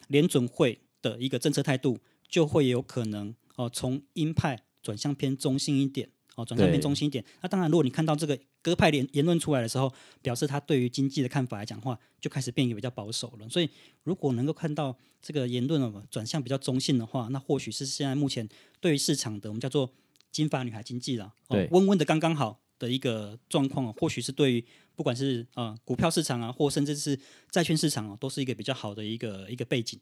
[0.08, 4.64] 联准会的一个政策态度就会有可能哦，从鹰派。
[4.86, 7.24] 转向偏中性一点，哦，转向偏中性一点。
[7.42, 13.48] 那当然，如果你看到这个鸽派言言论出来的时候，表示他对于经济的看法来讲的话，就开始变得比较保守了。
[13.48, 13.68] 所以，
[14.04, 18.48] 如果能够看到这个言论哦转向比较中性的话，那或许是现在目前
[18.80, 19.90] 对于市场的我们叫做
[20.30, 27.18] 金发女孩经济了，哦，温温的刚刚好的一个状况，或许是对于不管是啊、呃、股票市场啊，或甚至是
[27.50, 29.98] 债券市场啊，都是一个比较好的一个一个背景。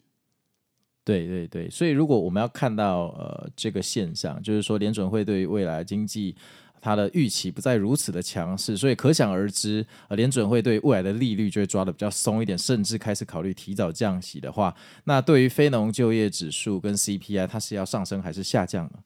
[1.04, 6.34] 对对对，所以如果我们要看到呃这个现象，就是说联准会对于未来经济
[6.80, 19.00] 它的预期不再如此的强势，所以可想而知，呃联准会对未来的利率就会抓的比较松一点，甚至开始考虑提早降息的话，那对于非农就业指数跟 CPI，它是要上升还是下降呢？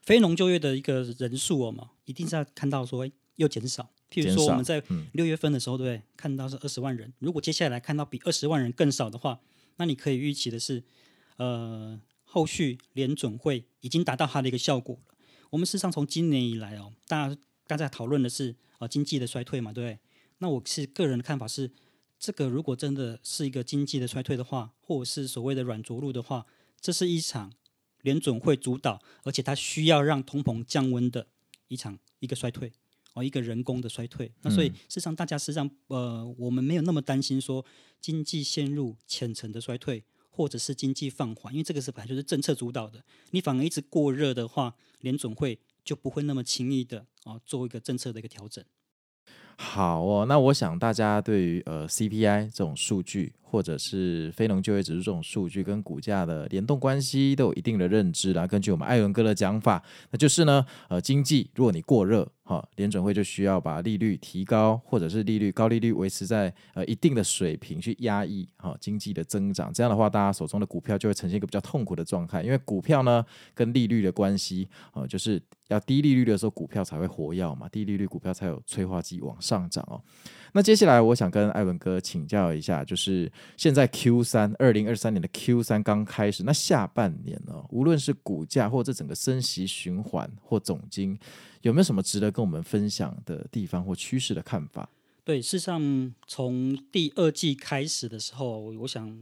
[0.00, 4.80] 非农就业的一个人数哦嘛，一定是要看到说又减少，譬如说我们在
[5.14, 6.02] 六月份的时候，对不对？
[6.16, 9.40] 看到是二十万人，如果接下来看到比二十万人更少的话，
[9.78, 10.84] 那你可以预期的是。
[11.42, 15.14] 呃，后续联准会已经达到它的一个效果了。
[15.50, 19.98] 我们事实上从今年以来哦，大家刚才讨论的是呃经济的衰退嘛，对不对？
[20.38, 21.72] 那我是个人的看法是，
[22.16, 26.46] 这个如果真的是一个经济的衰退的话，或者是所谓的软着陆的话，
[26.80, 27.52] 这是一场
[28.02, 31.26] 联准会主导，而且它需要让通膨降温的
[31.66, 32.72] 一场一个衰退
[33.14, 34.30] 哦，一个人工的衰退。
[34.42, 37.66] 那所以事实上大家实际上呃，我们没有那么担心说
[38.00, 40.04] 经济陷入浅层的衰退。
[40.34, 48.64] 或者是经济放缓，因为这个是本来就是政策主导的，你反而一直过热的话，联准会就不会那么轻易的啊做一个政策的一个调整。
[49.58, 58.46] 好哦，那我想大家对于呃 CPI 这种数据，或者是非农就业指数这种数据跟股价的联动关系都有一定的认知啦。
[58.46, 69.70] 根据我们艾伦哥的讲法，那就是呢，呃，经济如果你过热，哈，联准会就需要把利率提高，或者是利率高利率维持在呃一定的水平去压抑哈经济的增长。
[69.70, 73.22] 这样的话，大家手中的股票就会呈现一个比较痛苦的状态，因为股票呢
[73.54, 75.38] 跟利率的关系啊，就是
[75.68, 80.00] 要低利率的时候股票才会活跃嘛，低利率股票才有催化剂往上涨哦。
[80.52, 91.18] 那接下来我想跟艾伦哥请教一下，就是现在 Q 三二零二三年的 Q 三刚开始，那下半年呢，无论是股价或者整个升息循环或总经。
[91.62, 94.90] 有没有什么值得跟我们分享的地方或趋势的看法？
[95.24, 99.16] 对，事实上从第二季开始的时候，我想，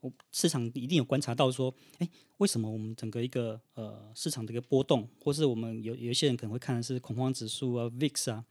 [0.00, 8.42] 我市场一定有观察到说，哎，为什么我们整个一个呃市场的一个波动，或是我们有有一些人可能会看的是恐慌指数啊，VIX 啊，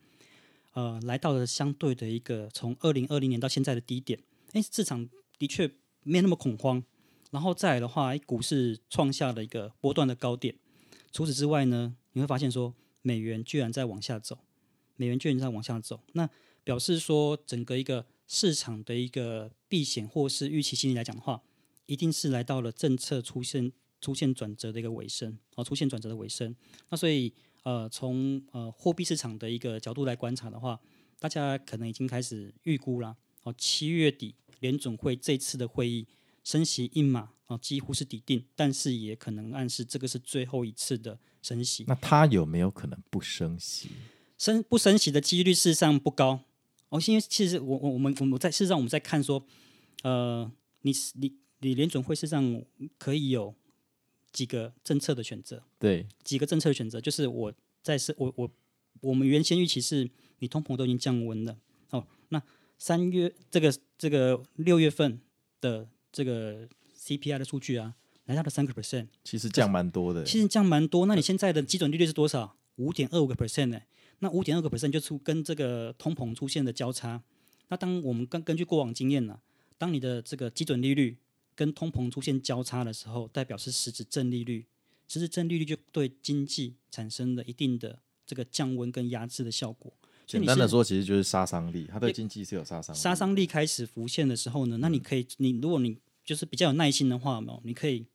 [0.73, 4.19] 呃，来到了相对的一个从二零二零年到现在的低点，
[4.51, 5.09] 哎，市场
[5.39, 5.71] 的确
[6.03, 6.83] 没那么恐慌，
[7.31, 10.55] 然后再来的话，股市创下了一个波段的高点。
[11.11, 12.75] 除此之外呢，你会发现说。
[13.05, 14.39] 美元居然在往下走，
[14.95, 16.29] 美元居然在往下走，那
[16.63, 21.43] 表示说整个一个市场的一个避险或是预期心理来讲的话，
[21.85, 26.55] 一定是来到了政策出现出现转折的一个尾声，哦，出现转折的尾声。
[26.87, 27.33] 那所以
[27.63, 30.79] 呃，从呃货币市场的一个角度来观察的话，
[31.19, 36.07] 大家可能已经开始预估啦，哦，七月底联总会这次的会议
[36.43, 41.19] 升息一码，哦，几乎是底定，但是也可能暗示这个是最后一次的。
[41.43, 43.89] 升息，那它有没有可能不升息？
[44.37, 46.39] 升不升息的几率事实上不高。
[46.87, 49.45] 哦，因为其实我我我们我们在事实上我们在看说，
[50.03, 50.49] 呃，
[50.83, 52.63] 你你你联总会事实上
[52.97, 53.53] 可以有
[54.33, 58.51] 几个政策的选择，对，几个政策的选择，就是我在是我我
[58.99, 61.57] 我们原先预期是你通膨都已经降温了，
[61.91, 62.43] 哦，那
[62.77, 65.21] 三月这个这个六月份
[65.61, 66.67] 的这个
[66.99, 67.95] CPI 的数据啊。
[68.25, 70.23] 来到了三个 percent，其实降蛮多的。
[70.23, 72.55] 其实降蛮多，那你现在的基准利率是多少？
[72.77, 73.81] 五点二五个 percent 呢？
[74.19, 77.21] 那五点二个 percent 就出跟这个通膨出现的交叉。
[77.67, 79.41] 那当我们根根据过往经验呢，
[79.77, 81.17] 当你的这个基准利率
[81.55, 84.65] 跟通膨出现交叉的时候，代表是实质正利率，
[85.07, 89.93] 实质正利率就对经济产生了一定的这个降温跟压制的效果。
[90.25, 92.99] 简单的说，其实就是杀伤力，它对经济是有杀伤力。
[92.99, 98.05] 杀伤力开始浮现的时候呢，那你可以，你如果你就是比较有耐心的话，哦，你可以。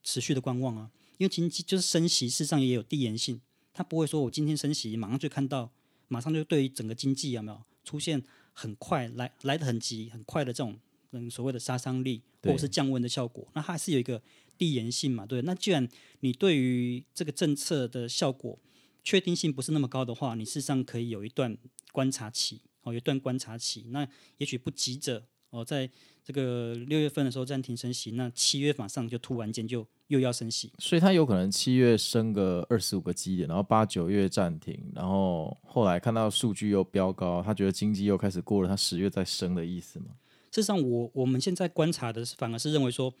[0.00, 3.38] 持续的观望啊，因为经济就是升息，事实上也有递延性，
[3.74, 5.70] 它不会说我今天升息，马上就看到，
[6.06, 8.22] 马上就对于整个经济有没有出现
[8.54, 10.78] 很快来来得很急很快的这种
[11.10, 14.22] 嗯所谓的杀伤力或者是降温的效果，那它还是有一个
[14.56, 15.88] 递延性嘛，对，那既然
[16.20, 18.58] 你对于这个政策的效果
[19.02, 21.56] 确定性不是那么高的话，你事实上可以有一段
[21.92, 25.90] 观察期哦，有一段观察期，那也许不急着哦在。
[26.24, 40.08] 这个六月份的时候暂停升息，那七月马上就突然间就又要升息，所以它有可能七月升个二十五个基点，然后八九月暂停，然后后来看到数据又飙高，他觉得经济又开始过了，他十月再升的意思吗？
[40.50, 43.14] 事实上我，我我们现在观察的是，反而是认为说，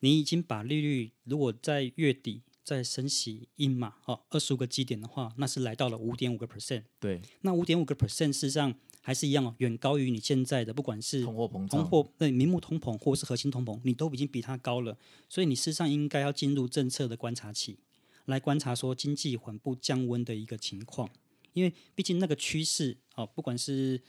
[0.00, 6.84] 你已经把利率如果在月底再升息一码哦，二十五个基点的话，那是来到了五点五个 percent。
[7.00, 8.74] 对，那五点五个 percent 事实上。
[9.04, 14.96] 还是一样哦，远高于你现在的，不管是通货膨胀、通货对名目通膨或是核心通膨，你都已经比它高了。
[15.28, 17.80] 所以你事实上应该要进入政策的观察期，
[18.26, 21.10] 来观察说经济缓步降温的一个情况。
[21.52, 24.00] 因为毕竟那个趋势啊，不管是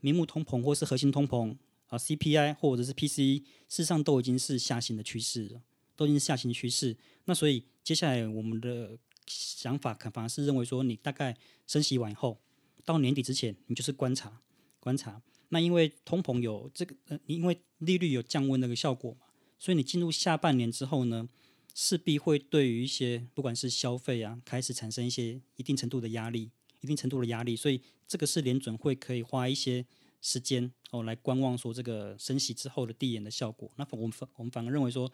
[0.00, 1.54] 名目通膨或是核心通膨
[1.90, 5.60] 啊，CPI 或者是 PCE，事实上都已经是下行的趋势了，
[5.94, 6.96] 都已经是下行趋势。
[7.26, 12.40] 那所以接下来我们的想法，可反而是认为说，你大概升息完以后。
[12.82, 14.40] 到年底之前，你就是观察
[14.80, 15.22] 观察。
[15.50, 19.26] 那因为通膨有这个，呃，因为利率有降温那个效果嘛，
[19.58, 21.28] 所以你进入下半年之后呢，
[21.74, 26.50] 势必会对于一些不管是消费啊，开始产生一些一定程度的压力，
[26.80, 27.54] 一定程度的压力。
[27.54, 29.84] 所以这个是联准会可以花一些
[30.20, 33.70] 时间哦来观望，说这个升息之后的递延的效果。
[33.76, 35.10] 那我们反我们反而认为说，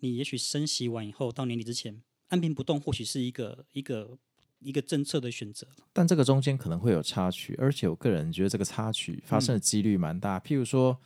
[0.00, 4.18] 你也许升息完以后，到年底之前按兵不动，或许是一个一个。
[4.60, 10.36] 一个政策的选择，但这个中间可能会有插曲，而且我个人觉得这个插曲发生的几率蛮大。
[10.36, 10.98] 嗯、譬如说，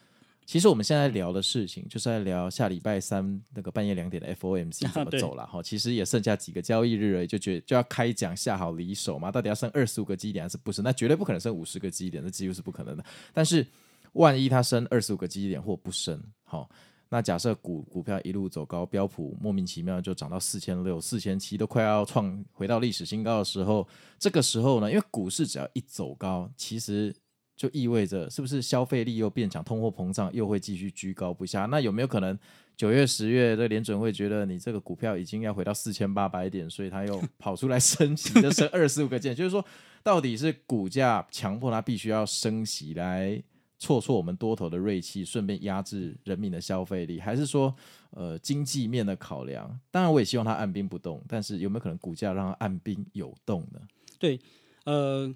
[0.45, 5.61] 其实我们现在聊的事情，就是在聊下礼拜三那个半夜两点的 FOMC 怎么走了哈。
[5.61, 9.31] 啊、其实也剩下几个交易日而已，就觉就要开讲下好离手嘛。
[9.31, 10.85] 到底要升二十五个基点还是不升？
[10.85, 13.05] 那绝对不可能升五十个基点，那几乎是不可能的。
[13.33, 13.67] 但是
[14.13, 16.69] 万一它升二十五个基点或不升，好。
[17.09, 23.87] 那假设股股票一路走高，标普莫名其妙就涨到四千六、四千七，都快要创回到历史新高的时候，
[24.19, 27.15] 这个时候呢，因为股市只要一走高，其实
[27.57, 31.67] 就意味着是不是消费力又变强，通货膨胀又会继续居高不下？
[31.67, 32.39] 那有没有可能
[32.77, 39.65] 九月、十月的联准会觉得你这个股票已经要回到四千八百点，所以他又 跑出来升息，就升二十五个点，就是说，
[40.03, 43.43] 到底是股价强迫它必须要升息来？
[43.79, 47.75] 挫挫我们多头的锐气，顺便压制人民的消费力，还是说，
[48.11, 49.77] 呃，经济面的考量？
[49.91, 53.81] 当然，我也希望它按兵不动，但是有没有可能股价让它按兵有动呢？
[54.21, 54.39] 对，
[54.85, 55.29] 呃，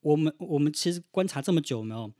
[0.00, 2.12] 我们我们其实观察这么久，没有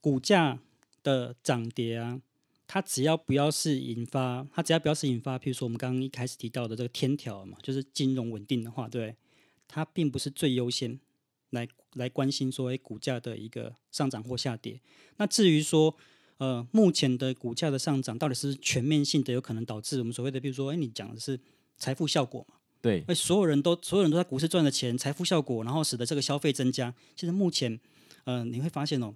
[0.00, 0.58] 股价
[1.02, 2.20] 的涨跌啊？
[2.66, 9.14] 它只要不要是引发，它只要不要是引发，譬如说我们刚刚一开始提到的这个天条嘛，就是金融稳定的话，对，
[9.68, 10.98] 它并不是最优先。
[11.50, 14.80] 来来关心说，哎，股价的一个上涨或下跌。
[15.18, 15.94] 那至于说，
[16.38, 21.38] 呃，目前的股价的上涨到底是全面性的，有可能导致我们所谓的，比如说，哎，你讲的是
[21.76, 22.56] 财富效果嘛？
[22.84, 26.92] 对，哎，所有人都所有人都在股市赚了钱，财富效果，然后使得这个消费增加。
[27.16, 27.80] 其实目前，
[28.24, 29.14] 呃，你会发现哦，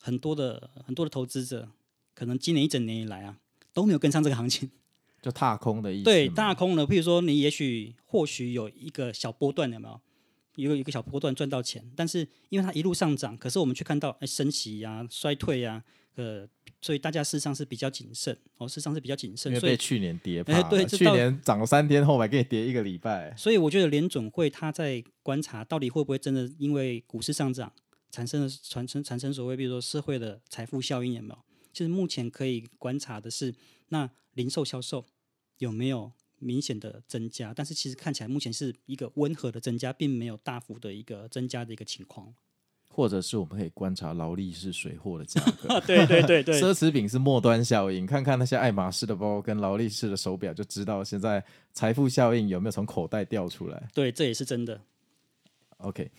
[0.00, 1.68] 很多的很多的投资者，
[2.14, 3.36] 可能今年一整年以来啊，
[3.74, 4.70] 都没有跟上这个行情，
[5.20, 6.04] 就踏空的意思。
[6.04, 6.86] 对，踏空了。
[6.86, 10.00] 譬如说，你也许或许有一个小波段，有没有？
[10.54, 15.84] 一个一个小波段赚到钱，但是因为它一路上涨，可是我们却看到哎升息呀、衰退呀、啊，
[16.16, 16.46] 呃，
[16.80, 19.52] 所以大家事实上是比较谨慎，哦，事实上是比较谨慎。
[19.52, 23.34] 因为被去年跌怕，哎，对，去年涨了三天，后来给你跌一个礼拜。
[23.36, 27.72] 所以我觉得联准会他在观察到底会不会真的因为股市上涨
[28.10, 31.38] 产生了产生产生所谓比如说社会的财富效应有没有？
[31.72, 33.54] 其实目前可以观察的是，
[33.88, 35.06] 那零售销售
[35.58, 36.12] 有没有？
[36.42, 42.34] 明显的增加，但是其实看起来目前是一个温和的增加，并没有大幅的一个增加的一个情况。
[42.92, 53.88] 或者是我们可以观察劳力士水货的价格， 对对对对， 奢侈品是末端效应，看看那些爱马仕的包跟劳力士的手表，就知道现在财富效应有没有从口袋掉出来。
[53.94, 54.80] 对，这也是真的。
[55.78, 56.10] OK，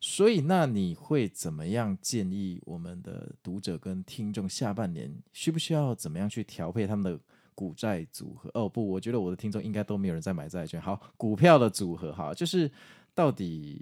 [0.00, 7.20] 所以那你会怎么样建议我们的读者跟听众下半年需不需要怎么样去调配他们的？
[7.56, 10.80] 股债组合哦不，我觉得我的听众应该都没有人在买债券。
[10.82, 12.68] 好，股票的组合哈，就是
[13.14, 13.80] 到底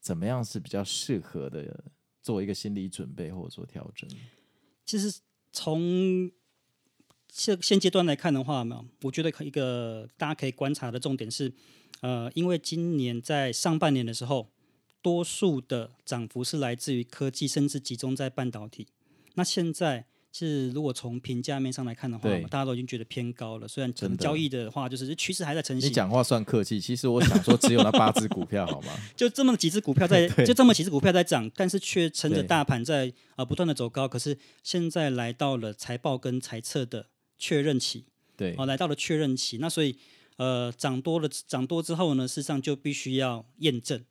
[0.00, 1.84] 怎么样是比较适合的，
[2.22, 4.08] 做一个心理准备或者做调整。
[4.84, 5.20] 其实
[5.52, 6.30] 从
[7.32, 11.52] 现现阶段来看的话，没有，我觉得一个大家可以观察的重点是，
[12.02, 14.52] 呃，因为今年在上半年的时候，
[15.00, 18.88] 多数的涨幅是来自于科技，甚至集中在半导体。
[19.34, 20.06] 那现在。
[20.36, 23.68] 是，如果从评价面上来看的话，大家都已经觉得偏高了。
[23.68, 25.88] 虽然整个交易的话，就是趋势还在成型。
[25.88, 28.92] 你讲话算客气，其实我想说，只有那八只股票好吗？
[29.14, 34.08] 就这么几只股票在， 就这么几只股票在涨，但是却撑着大盘在啊、呃、不断的走高。
[34.08, 37.06] 可是现在来到了财报跟财测的
[37.38, 38.04] 确认期，
[38.36, 39.58] 对，哦，来到了确认期。
[39.58, 39.96] 那所以
[40.36, 44.04] 呃涨多了，涨多之后呢，事实上就必须要验证，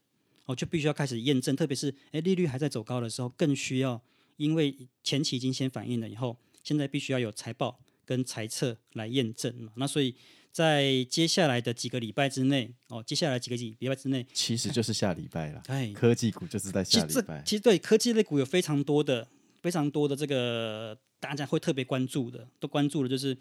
[0.46, 1.54] 哦，就必须要开始验证。
[1.54, 4.00] 特别是哎利率还在走高的时候，更需要。
[4.36, 9.72] 因为前期已经先反映了，以后现在必须要有财报跟财测来验证嘛。
[9.76, 10.14] 那所以
[10.50, 15.62] 在接下来的几个礼拜之内，哦，接下来几个礼拜之内，其实就是下礼拜了。
[15.66, 17.42] 哎，科技股就是在下礼拜。
[17.42, 19.26] 其实，其实对科技类股有非常多的、
[19.62, 23.36] 非常多的这个大家会特别关注的，都关注的就是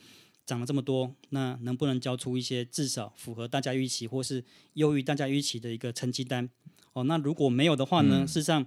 [0.46, 6.50] 涨了这么多，那能不能交出一些至少符合大家预期或是优于大家预期的一个成绩单？
[6.94, 8.22] 哦，那如果没有的话呢？
[8.22, 8.66] 嗯、事实上，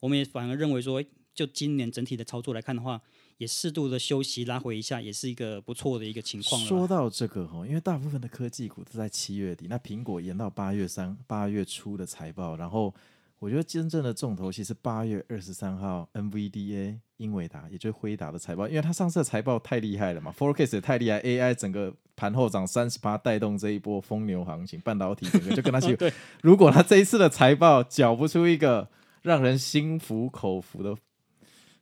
[0.00, 1.04] 我们也反而认为说。
[1.38, 3.00] 就今年整体的操作来看的话，
[3.36, 6.60] 也适度的休息拉回一下，也是一个不错的一个情况。
[6.62, 12.92] 说到这个哈，因为大部分的科技股都在七月底，那苹果延到八月三八月初的财报，然后
[13.38, 25.94] 我觉得真正的重头戏是八月二十三号 NVDA 英伟达，也就是辉达的财报，因为它上次的财报太厉害了嘛，Forecast 也太厉害，AI 整个盘后涨三十八，带动这一波疯牛行情，半导体整个就跟他去。
[26.02, 26.12] 对，
[26.42, 28.88] 如果他这一次的财报缴不出一个
[29.22, 30.96] 让人心服口服的。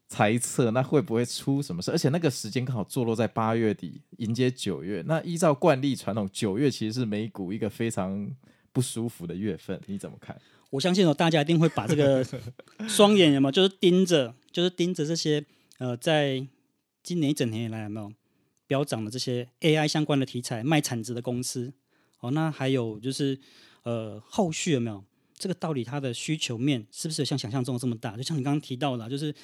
[0.08, 1.90] 猜测那会不会出什么事？
[1.90, 5.02] 而且那个时间刚好坐落在八月底，迎接九月。
[5.06, 8.30] 那依照惯例传统，九月其实是美股一个非常
[8.72, 9.80] 不舒服的月份。
[9.86, 10.40] 你怎么看？
[10.70, 12.24] 我相信哦，大家一定会把这个
[12.88, 15.44] 双眼有没有，就是盯着，就是盯着这些
[15.78, 16.46] 呃，在
[17.02, 18.12] 今年一整年以来有没有
[18.68, 21.72] 飙涨的这些 AI 相关的题材、卖产值的公司？
[22.20, 23.36] 哦，那还有就是
[23.82, 25.02] 呃，后续有没有
[25.34, 28.16] 这个道理它的需求面是不是像想象中的这么大？
[28.16, 29.34] 就像你刚刚提到的，就是。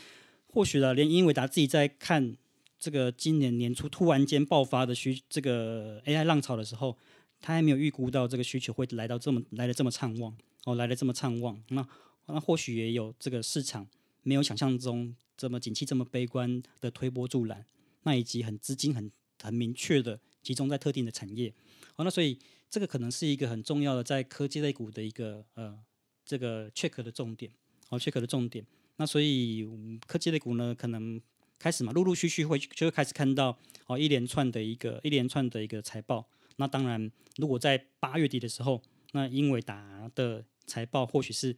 [0.53, 2.37] 或许呢，连英伟达自己在看
[2.79, 6.97] 这个今年年初突然间爆发的需这个 AI 浪潮的时候，
[7.41, 11.63] 他还没有预估到这个需求会来到这么来的这么畅旺哦，来的这么畅旺。
[11.69, 11.89] 那
[12.27, 13.89] 那或许也有这个市场
[14.23, 17.65] 没有想象中这么景气这么悲观的推波助澜，
[18.03, 19.11] 那以及很资金很
[19.43, 21.49] 很明确的集中在特定的产业。
[21.97, 22.39] 哦，那所以
[22.69, 25.79] 这个可能是一个很重要的在科技类股的一个呃
[26.27, 27.51] 这个 check 的重点，
[27.89, 28.67] 哦 check 的重点。
[29.03, 29.69] 那所以
[30.07, 31.21] 科技类股呢，可能
[31.59, 36.25] 开始嘛，陆陆续续会就会开始看到哦一连串的一个一连串的一个财报。
[36.55, 38.81] 那当然，如果在八月底的时候，
[39.11, 41.57] 那英伟达的财报或许是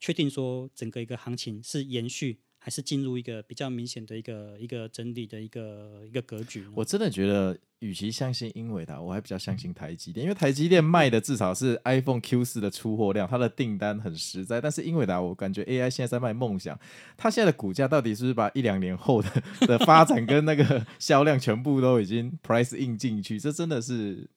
[0.00, 2.38] 确定说整个一个行情是延续。
[2.68, 6.66] 还是进入一个比较明显的一个一个整理的一个一个格局。
[6.74, 14.60] 我真的觉得，与其相信英伟达，我还比较相信台积电，因为台积电卖的至少是 iPhone Q 四的出货量，它的订单很实在。
[14.60, 16.78] 但是英伟达，我感觉 AI 现在在卖梦想，
[17.16, 23.40] 它现在的股价到底是不是把一两年后的的发展跟那个 销量全部都已经 price in 进去？
[23.40, 24.28] 这真的是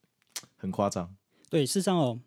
[0.55, 1.13] 很夸张。
[1.49, 2.21] 对，事实上哦，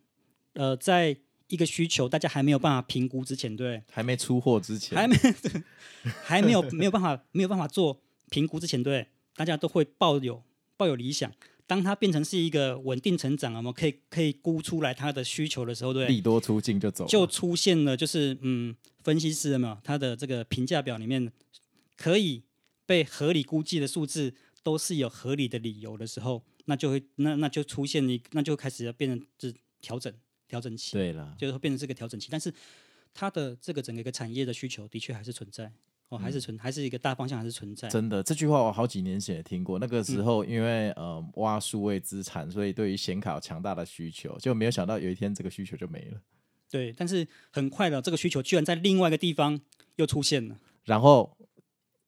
[0.52, 1.16] 呃，在。
[1.54, 5.16] 一个需求，大家还没有办法评估之前，对，还没出货之前，还没，
[6.22, 10.42] 还没有没有办法没有办法做评估之前，对，大家都会抱有
[10.76, 11.32] 抱有理想。
[11.66, 21.32] 当它变成是一个稳定成长，我们可以可以估出来它的需求的时候，对，利多出尽就走，就出现了，就是嗯，分析师嘛，他的这个评价表里面
[21.96, 22.42] 可以
[22.84, 30.12] 被合理估计的数字都是有合理的理由的时候，那就会那那就出现一那就开始要变成是调整。
[30.48, 32.52] 调整期，对了，就是会变成这个调整期，但是
[33.12, 35.72] 它的这个整个一个产业的需求的确还是存在
[36.10, 37.88] 哦，还是存，还是一个大方向还是存在。
[37.88, 39.78] 真的，这句话我好几年前也听过。
[39.78, 46.20] 那个时候因为、嗯、呃挖数位资产，所以对于显卡有强大的需求，就没有想到有一天这个需求就没了。
[46.70, 49.58] 对，但是很快的，这个需求居然在另外一个地方
[49.96, 50.58] 又出现了。
[50.84, 51.36] 然后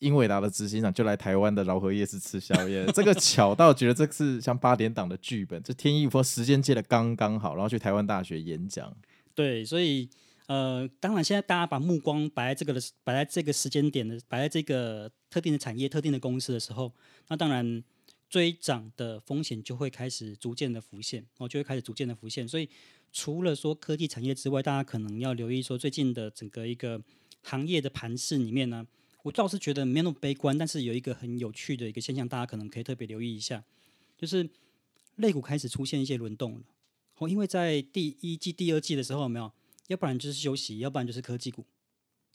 [0.01, 8.94] 英伟达的执行长就来台湾的饶河夜市吃宵夜， 这个巧到觉得这是像八点档的剧本，这天衣无缝，时间接的刚刚好，然后去台湾大学演讲。
[9.34, 10.09] 对，所以
[10.49, 16.92] 呃，当然现在大家把目光摆在这个的，摆在这个时间点的，摆在这个特定的产业、特定的公司的时候，
[17.28, 17.82] 那当然
[18.28, 22.47] 追涨的风险就会开始逐渐的浮现，哦，就会开始逐渐的浮现。
[22.47, 22.68] 所以
[23.12, 27.01] 除了说科技产业之外，大家可能要留意说最近的整个一个
[27.42, 28.86] 行业的盘势里面呢。
[29.27, 33.64] 我倒是觉得没那么悲观，但是有一个很有趣的一个现象，大家可能可以特别留意一下，
[34.16, 34.49] 就是
[35.16, 36.61] 肋骨开始出现一些轮动了。
[37.18, 39.51] 哦，因为在第一季、第二季的时候，有没有？
[39.89, 41.64] 要不然就是休息，要不然就是科技股。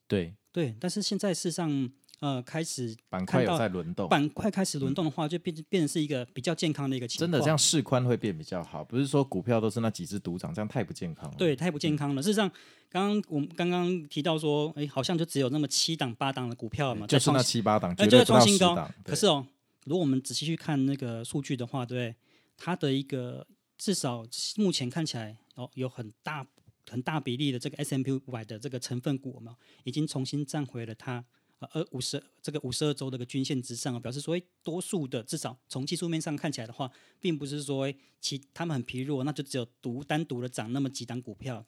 [0.06, 1.92] 对对，但是现在事实上。
[2.22, 7.26] 呃，开始板块有在轮动，板块开始轮动的话，就变变成是一个比较健康的一个情况。
[7.26, 11.36] 真的，这样市宽会变比较好，不是说股票都是那几只独涨，这样太不健康了。
[11.36, 12.22] 对，太不健康了。
[12.22, 12.48] 嗯、事实上，
[12.92, 18.88] 刚刚我们刚刚提到说，哎，好像就只有那么七档八档的股票嘛，就是那七八档，就在创新高。
[19.04, 19.44] 可是哦，
[19.86, 22.16] 如果我们仔细去看那个数据的话，对，对，
[22.56, 23.48] 它的一个
[23.80, 24.24] 至少
[24.58, 26.46] 目前看起来哦，有很大
[26.88, 29.56] 很大比例的这个500的这个成分股嘛，
[29.86, 31.26] 已经重新站回了它。
[31.74, 41.64] 呃，五十这个五十二周的个均线之上，表示说，多数的至少从技术面上看起来的话，并不是说其他们很疲弱，那就只有独单独的涨那么几档股票，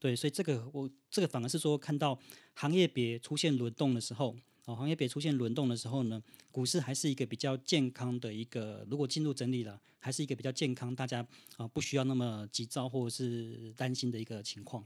[0.00, 2.18] 对，所以这个我这个反而是说，看到
[2.54, 6.20] 行业别出现轮动的时候，哦，行业别出现轮动的时候呢，
[6.50, 11.24] 股市还是一个比较健康的一个，如果进入整理了，还是一个比较健康，大家
[11.56, 14.84] 啊不需要那么急躁或者是担心的一个情况。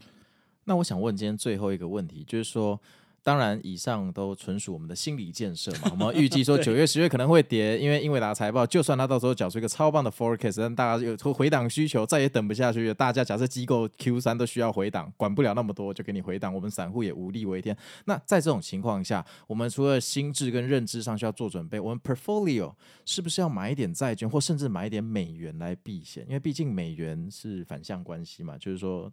[0.65, 2.79] 那我想问今天最后一个问题，就是说。
[3.25, 5.89] 当然，以上都纯属我们的心理建设嘛。
[5.93, 12.93] 我们 预计说九月、十月可能会跌，因为英伟达财报，就算他到时候缴出一个超棒的 forecast，但大家有回档需求，再也等不下去了。
[12.93, 16.55] 大家假设机构 Q 三都需要回档，管不了那么多，就给你回档。
[16.55, 17.75] 我们散户也无力为天。
[18.05, 22.75] 那在这种情况下，我们除了心智跟认知上需要做准备，我们 portfolio
[23.07, 26.27] 是不是要买一点债券，或甚至买一点美元来避险？
[26.29, 28.59] 因为毕竟美元是反向关系嘛。
[28.59, 29.11] 就是说，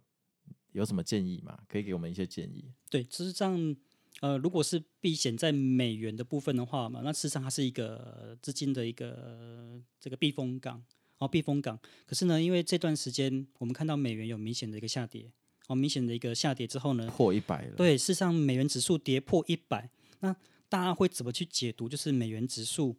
[0.72, 1.58] 有什么建议吗？
[1.66, 2.70] 可以给我们一些建议？
[2.90, 3.74] 对，其实上。
[4.20, 10.80] 呃，如果是避险在美元的部分的话嘛，那事实上它是一个资金的一个这个避风港
[11.18, 11.78] 哦，避风港。
[12.06, 15.28] 可是呢，因为这段时间我们看到美元有明显的一个下跌，
[15.66, 17.74] 哦，明显的一个下跌之后呢，破一百了。
[17.74, 19.90] 对，事实上美元指数跌破一百，
[20.20, 20.32] 那
[20.68, 21.88] 大家会怎么去解读？
[21.88, 22.94] 就是美元指数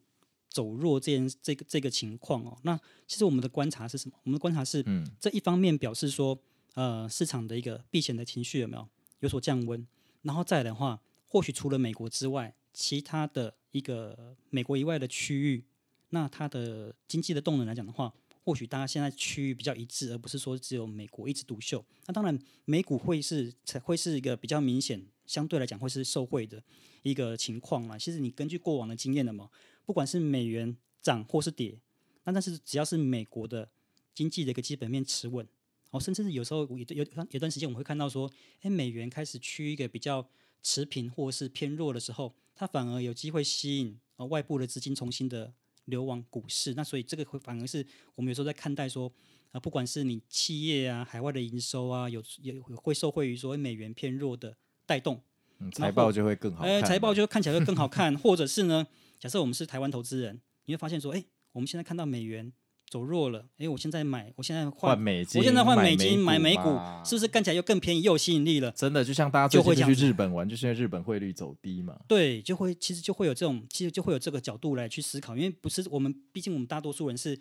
[0.50, 2.58] 走弱这件这个这个情况哦。
[2.64, 4.16] 那其实我们的观察是什么？
[4.24, 6.38] 我们的观察是，嗯，这一方面表示说，
[6.74, 8.88] 呃，市场的一个避险的情绪有没有
[9.22, 9.88] 有所降温？
[10.24, 11.00] 然后再来的话。
[11.26, 15.66] 或许除了美国之外，其他的一个美国以外的区域，
[16.10, 18.14] 那它的经济的动能来讲的话，
[18.44, 21.84] 或许大家现在区域比较一致，而不是说只有美国一枝独秀。
[22.06, 26.62] 那当然，美股会是才会是一个比较明显，相对来讲会是受惠的
[27.02, 27.98] 一个情况嘛。
[27.98, 29.50] 其实你根据过往的经验的嘛，
[29.88, 31.80] 不管是美元涨或是跌，
[32.26, 33.68] 那但是只要是美国的
[34.14, 35.48] 经济的一个基本面持稳，
[35.94, 38.30] 哦，甚至是有时候有有有段时间我们会看到说，
[38.62, 40.28] 哎，美元开始趋一个比较。
[40.66, 46.74] 持平或是偏弱的时候，它反而有机会吸引呃外部的资金重新的流往股市。
[46.74, 47.86] 那所以这个会反而是
[48.16, 49.12] 我们有时候在看待说，
[49.52, 55.22] 啊，不管是你企业啊，海外的营收啊，有也会受惠于说美元偏弱的带动，
[55.60, 56.72] 嗯，财报就会更好看。
[56.72, 58.88] 哎，财报就看起来会更好 看，或者是呢，
[59.20, 62.54] 假设我们是台湾投资人，你会发现说，哎，我们现在看到美元。
[62.94, 68.70] 走弱了，哎，我现在买，我现在换美金，我现在换美金买美股，是不是看起来又更便宜又有吸引力了？
[68.74, 72.00] 真的，就像大家最近去日本玩，就，是因为日本汇率走低嘛。
[72.08, 77.40] 对，就会其实就会有这种，其实就会有这个角度来去思考，因为不是我们，毕竟我们大多数人是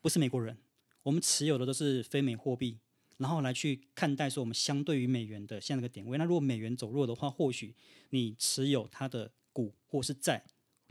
[0.00, 0.58] 不是美国人，
[1.04, 2.80] 我们持有的都是非美货币，
[3.18, 6.18] 然后来去看待说我们相对于美元的现在的点位。
[6.18, 7.76] 那如果美元走弱的话，或许
[8.10, 10.42] 你持有它的股或是债，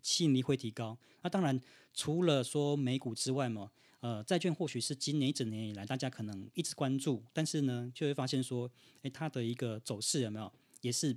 [0.01, 0.97] 吸引力会提高。
[1.23, 1.59] 那当然，
[1.93, 3.71] 除了说美股之外嘛。
[4.01, 8.67] 呃，债券或许是今年一整年以来大家可能一直关注，但是呢，就会发现说，
[9.03, 11.15] 诶，它的一个走势有没有，也是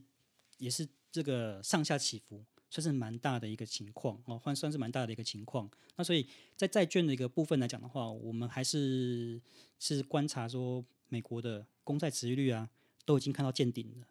[0.59, 5.67] 也是这个上下起伏，算是蛮大的一个情况哦，换算是蛮大的一个情况。
[5.97, 9.41] 那所以在债券的一个部分来讲的话，我们还是
[9.81, 12.69] 是观察说，美国的公债持利率啊，
[13.07, 14.07] 都已经看到见顶了。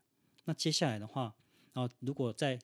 [0.45, 1.35] 那接下来的话，
[1.73, 2.59] 啊，如果在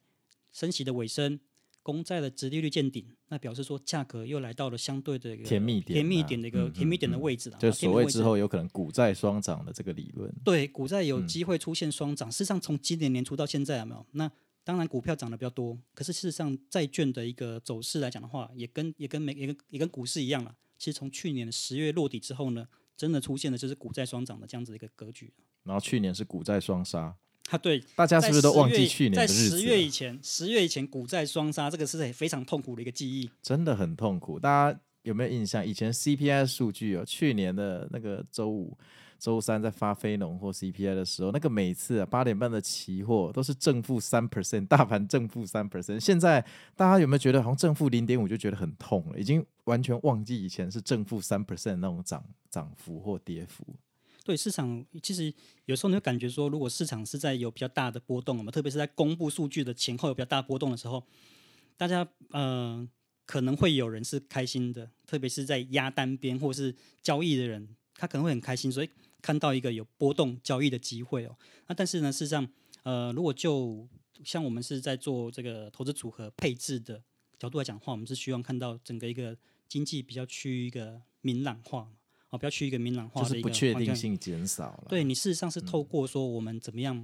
[0.52, 1.40] 升息的尾声，
[1.82, 7.58] 公债的殖利率见顶，那表示说价格又来到了相对的一个甜蜜点、甜蜜点的一个甜蜜点的位置了。
[7.58, 10.32] 就所谓之后有可能股债双涨的这个理论。
[10.44, 12.30] 对，股债有机会出现双涨。
[12.30, 14.06] 嗯、事实上，从今年年初到现在有没有？
[14.12, 14.32] 那
[14.64, 20.56] 当然股票涨得比较多，可是事实上债券的一个走势来讲的话，也跟也跟美也跟也跟股市一样了。
[20.78, 25.34] 其实从去年十月落底之后呢，真的出现的就是股债双涨的这样子的一个格局。
[25.64, 27.16] 然后去年是股债双杀。
[27.50, 29.50] 啊，对， 大家是不是都忘记去年的日子？
[29.50, 33.30] 在十月以前，十月以前股债双杀，这个是非常痛苦的一个记忆。
[33.42, 35.66] 真的很痛苦，大家有没有印象？
[35.66, 38.78] 以前 CPI 数据哦，去年的那个周五、
[39.18, 46.00] 周三在发非农或 CPI 的时候，那个每次啊八点半的期货都是正负三 percent，大盘正负三 percent。
[46.00, 46.46] 现在
[46.76, 49.20] 大家有没有觉得好像正负零点五就觉得很痛了？
[49.20, 53.66] 已经完全忘记以前是正负三 percent 那种涨涨幅或跌幅。
[54.30, 55.34] 对市场，其实
[55.66, 61.04] 有时候你会感觉说，如果市场是在有比较大的波动嘛，特别是在公布数据的前后有比较大波动的时候，
[61.76, 62.88] 大家呃
[63.26, 71.36] 可能会有人是开心的，特别是在压单边或是交易的人，他可能会很开心，所以看到一个有波动交易的机会哦。
[71.66, 72.48] 那但是呢，事实上，
[72.84, 73.88] 呃，如果就
[74.24, 77.02] 像我们是在做这个投资组合配置的
[77.40, 79.36] 角度来讲的话，我们是希望看到整个一个
[79.68, 81.90] 经济比较趋于一个明朗化。
[82.30, 84.86] 哦，不要去一个明朗化的一个，就是不确定性减少了。
[84.90, 86.96] 对，你事实上是透过说我们怎么样，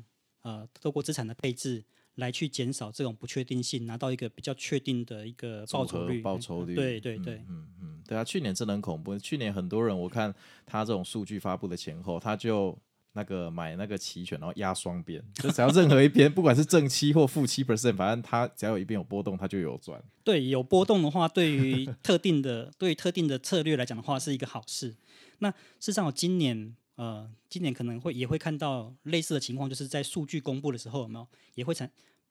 [0.44, 1.84] 嗯、呃，透过资产的配置
[2.16, 6.22] 来去减少这种不确定性，拿到一个比较确定的一个报酬率。
[6.22, 9.18] 报酬率，对对对，嗯嗯，对啊，去年真的很恐怖。
[9.18, 10.34] 去年很多人，我看
[10.66, 12.78] 他这种数据发布的前后，他就
[13.14, 20.00] 那个买那个期权，然后压双边，就只要任何一边， 不管是正七或负七 percent，反正他只要有一边有波动，他就有赚。
[20.24, 24.96] 对，有波动的话，对于特定的 对于特定的策略来讲的话，是一个好事。
[25.40, 31.90] 那事实上，我今年呃，今年可能会也会看到类似的情况，就是在数据公布的时候，有没有也会产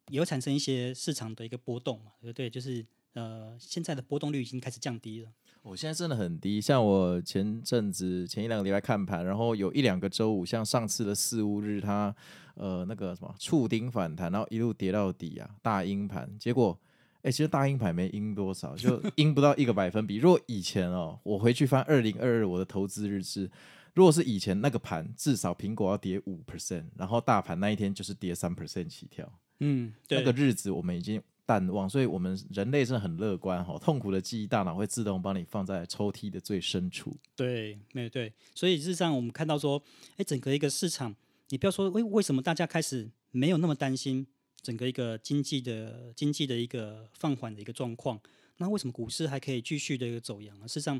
[0.08, 2.12] 也会产生一些市场的一个波动嘛？
[2.20, 2.48] 对不对？
[2.48, 5.30] 就是呃，现在的波动率已经开始降低了。
[5.62, 12.14] 我现在真的很低，像我前阵子前一两个礼拜看盘，然后有一两个周五，像上次的四五日，它
[12.54, 16.78] 呃那个什么触顶反弹，然后一路跌到底啊，大阴盘，结果。
[17.24, 20.16] 哎、欸，其实大鹰牌没赢多少，就赢不到一个百分比。
[20.16, 23.50] 如果以前哦，我回去翻二零二二我的投资日志，
[23.94, 29.26] 如果是以前那个盘，至少苹果要跌五 percent，然后大盘那一天就是跌三 percent 起跳。
[29.60, 33.78] 嗯，对，那个日子我们已经淡忘，所以我们人类是很乐观哈。
[33.78, 37.16] 痛苦的记忆，大脑会自动帮你放在抽屉的最深处。
[37.34, 39.82] 对，没有对，所以事实上我们看到说，
[40.18, 41.16] 哎，整个一个市场，
[41.48, 44.26] 你不要说，为为什么大家开始没有那么担心？
[44.64, 48.18] 整个一个经济的经济的一个放缓的一个状况，
[48.56, 50.66] 那为什么股市还可以继续的一个走扬呢？
[50.66, 50.98] 事实上，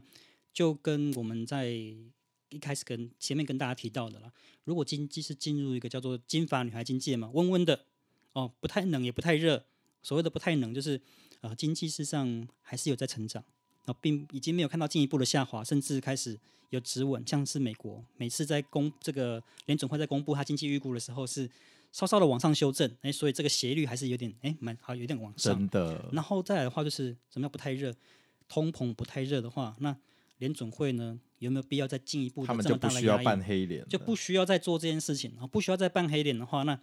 [0.53, 4.31] 就跟我们在一开始跟前面跟大家提到的了，
[4.65, 7.87] 如果经济是进入一个叫做金发女孩经济嘛，温温的
[8.35, 9.65] 哦，不太冷也不太热，
[10.03, 11.01] 所谓的不太冷就是
[11.41, 13.43] 呃经济事实上还是有在成长，
[13.87, 16.39] 啊，并已经没有看到进一步的下滑，甚至开始
[16.69, 21.49] 有止稳，像是美国每次在公这个联准会在公布它经济预估的时候是。
[21.95, 25.55] 稍稍的往上修正，哎，所以这个斜率还是有点，哎，蛮好，有点往上。
[25.55, 26.05] 真的。
[26.11, 27.95] 然后再来的话，就是什么样不太热，
[28.49, 29.97] 通膨不太热的话，那
[30.39, 32.81] 联准会呢有没有必要再进一步的这么大的压抑？
[32.81, 36.77] 他们就不需要扮黑脸，就不需要再做这件事情，然后不需要再扮黑脸的话，那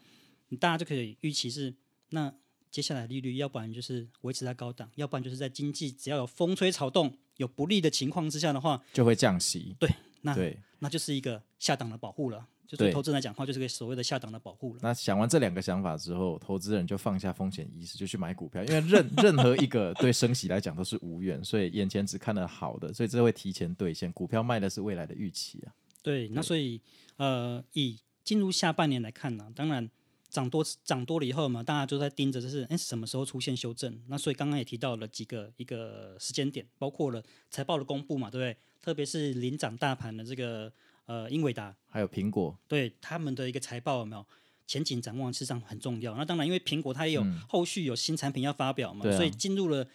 [0.48, 1.76] 你大家就可以预期是，
[2.12, 2.34] 那
[2.70, 9.76] 接下来利率要不然就是维持在高档，要不然就是在经济只要有风吹草动、有不利的情况之下的话，就会降息。
[9.78, 9.90] 对，
[10.22, 12.48] 那对，那就是一个下档的保护了。
[12.72, 14.80] 就对投资人来讲的话，就是个所谓的下档的保护了。
[14.82, 24.10] 那想完这两个想法之后，投资人就放下风险意识，就去买股票，因为任任何一个对升息来讲都是无缘，所以眼前只看了好的，所以这会提前兑现。
[24.14, 25.76] 股票卖的是未来的预期啊。
[26.02, 26.80] 对，那所以
[27.18, 29.90] 呃，以进入下半年来看呢、啊，当然。
[30.32, 34.02] 涨多涨多了以后嘛，大家就在盯着，就是哎什么时候出现修正？
[34.08, 38.58] 那所以刚刚也提到了几个一个时间点，包括了财报的公布嘛，对不对？
[38.82, 40.72] 特别是领涨大盘的这个
[41.06, 44.26] 呃英伟达，还有苹果，对他们的一个财报有没有
[44.68, 46.16] 前景展望，实际上很重要。
[46.16, 49.88] 那当然，因为苹果它也有后续有新产品要发表嘛，嗯、所以进入了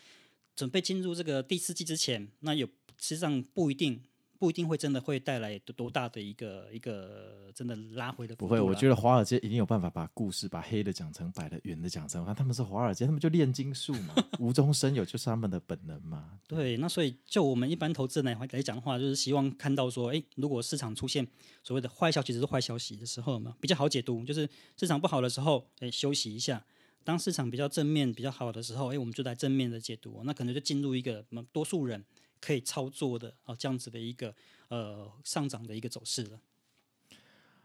[0.55, 2.67] 准备进入这个第四季之前，那有
[2.99, 4.03] 实际上不一定。
[4.39, 8.37] 不一定会真的会带来多大的一个一个真的拉回的。
[8.37, 12.25] 不会，我觉得华尔街一定有办法把故事把黑的讲成白的，圆的讲成。
[12.35, 16.39] 他们是华尔街，他们就炼金术嘛， 无中生有就是他们的本能嘛。
[16.47, 21.27] 对，那所以就我们一般投资人来来讲的话，就是希望看到说，哎，如果市场出现
[21.63, 24.25] 所谓的坏消息，只是坏消息的时候嘛，比较好解读。
[24.25, 26.59] 就是市场不好的时候，哎，休息一下；
[27.05, 30.23] 当市场比较正面、比较好的时候，哎，我们就来正面的解读。
[30.25, 32.05] 那可能就进入一个什么多数人。
[32.47, 34.33] 可以操作的啊，这样子的一个
[34.69, 36.39] 呃上涨的一个走势了。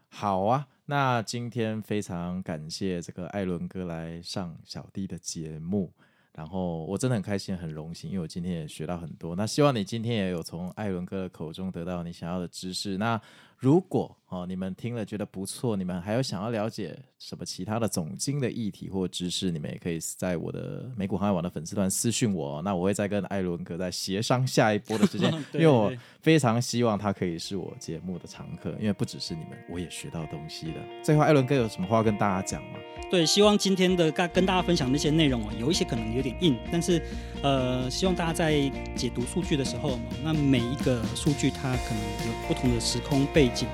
[0.08, 5.92] 好啊，那今天非常感谢这个艾伦哥来上小弟的节目，
[6.32, 9.36] 然后我真的很开心，很荣幸，因为我今天也学到很多。
[9.36, 12.98] 那希望你今天也有从艾伦哥的口中得到你想要的知识。
[12.98, 13.20] 那
[13.56, 30.76] 如果哦，你们听了觉得不错，你们还有想要了解什么其他的总经的议题或知识，你们也可以在我的美股航海网的粉丝团私讯我，那我会再跟艾伦哥再协商下一波的时间， 因为我非常希望他可以是我节目的常客，因为不只是你们，我也学到东西了。
[31.02, 32.78] 最后，艾伦哥有什么话跟大家讲吗？
[33.10, 37.02] 对，希望今天的跟跟大家分享那些内容哦，有一些可能有点硬，但是
[37.42, 38.66] 呃，希望大家在
[38.96, 43.68] 解读数据的时候，那每一个数据它可能有不同的时空背景。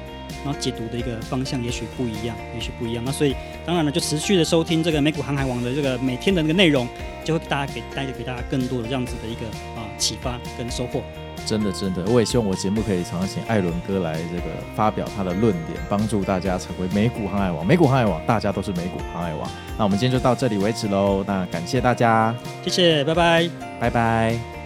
[0.45, 3.03] 然后解读的一个方向也许不一样，也许不一样。
[3.05, 3.35] 那所以
[3.66, 6.87] 当然了，就持续的收听这个美股航海王的这个每天的那个内容，
[7.24, 11.03] 就会大家给带给大家更多的这样子的一个啊启发跟收获。
[11.47, 14.43] 真的真的，我也希望我节目可以常常请艾伦哥来这个
[14.76, 17.66] 发表他的论点，帮助大家成为美股航海王。
[17.66, 19.49] 美股航海王，大家都是美股航海王。
[19.79, 21.24] 那我们今天就到这里为止喽。
[21.26, 23.51] 那感谢大家，谢谢，拜拜，
[23.81, 24.58] 拜拜。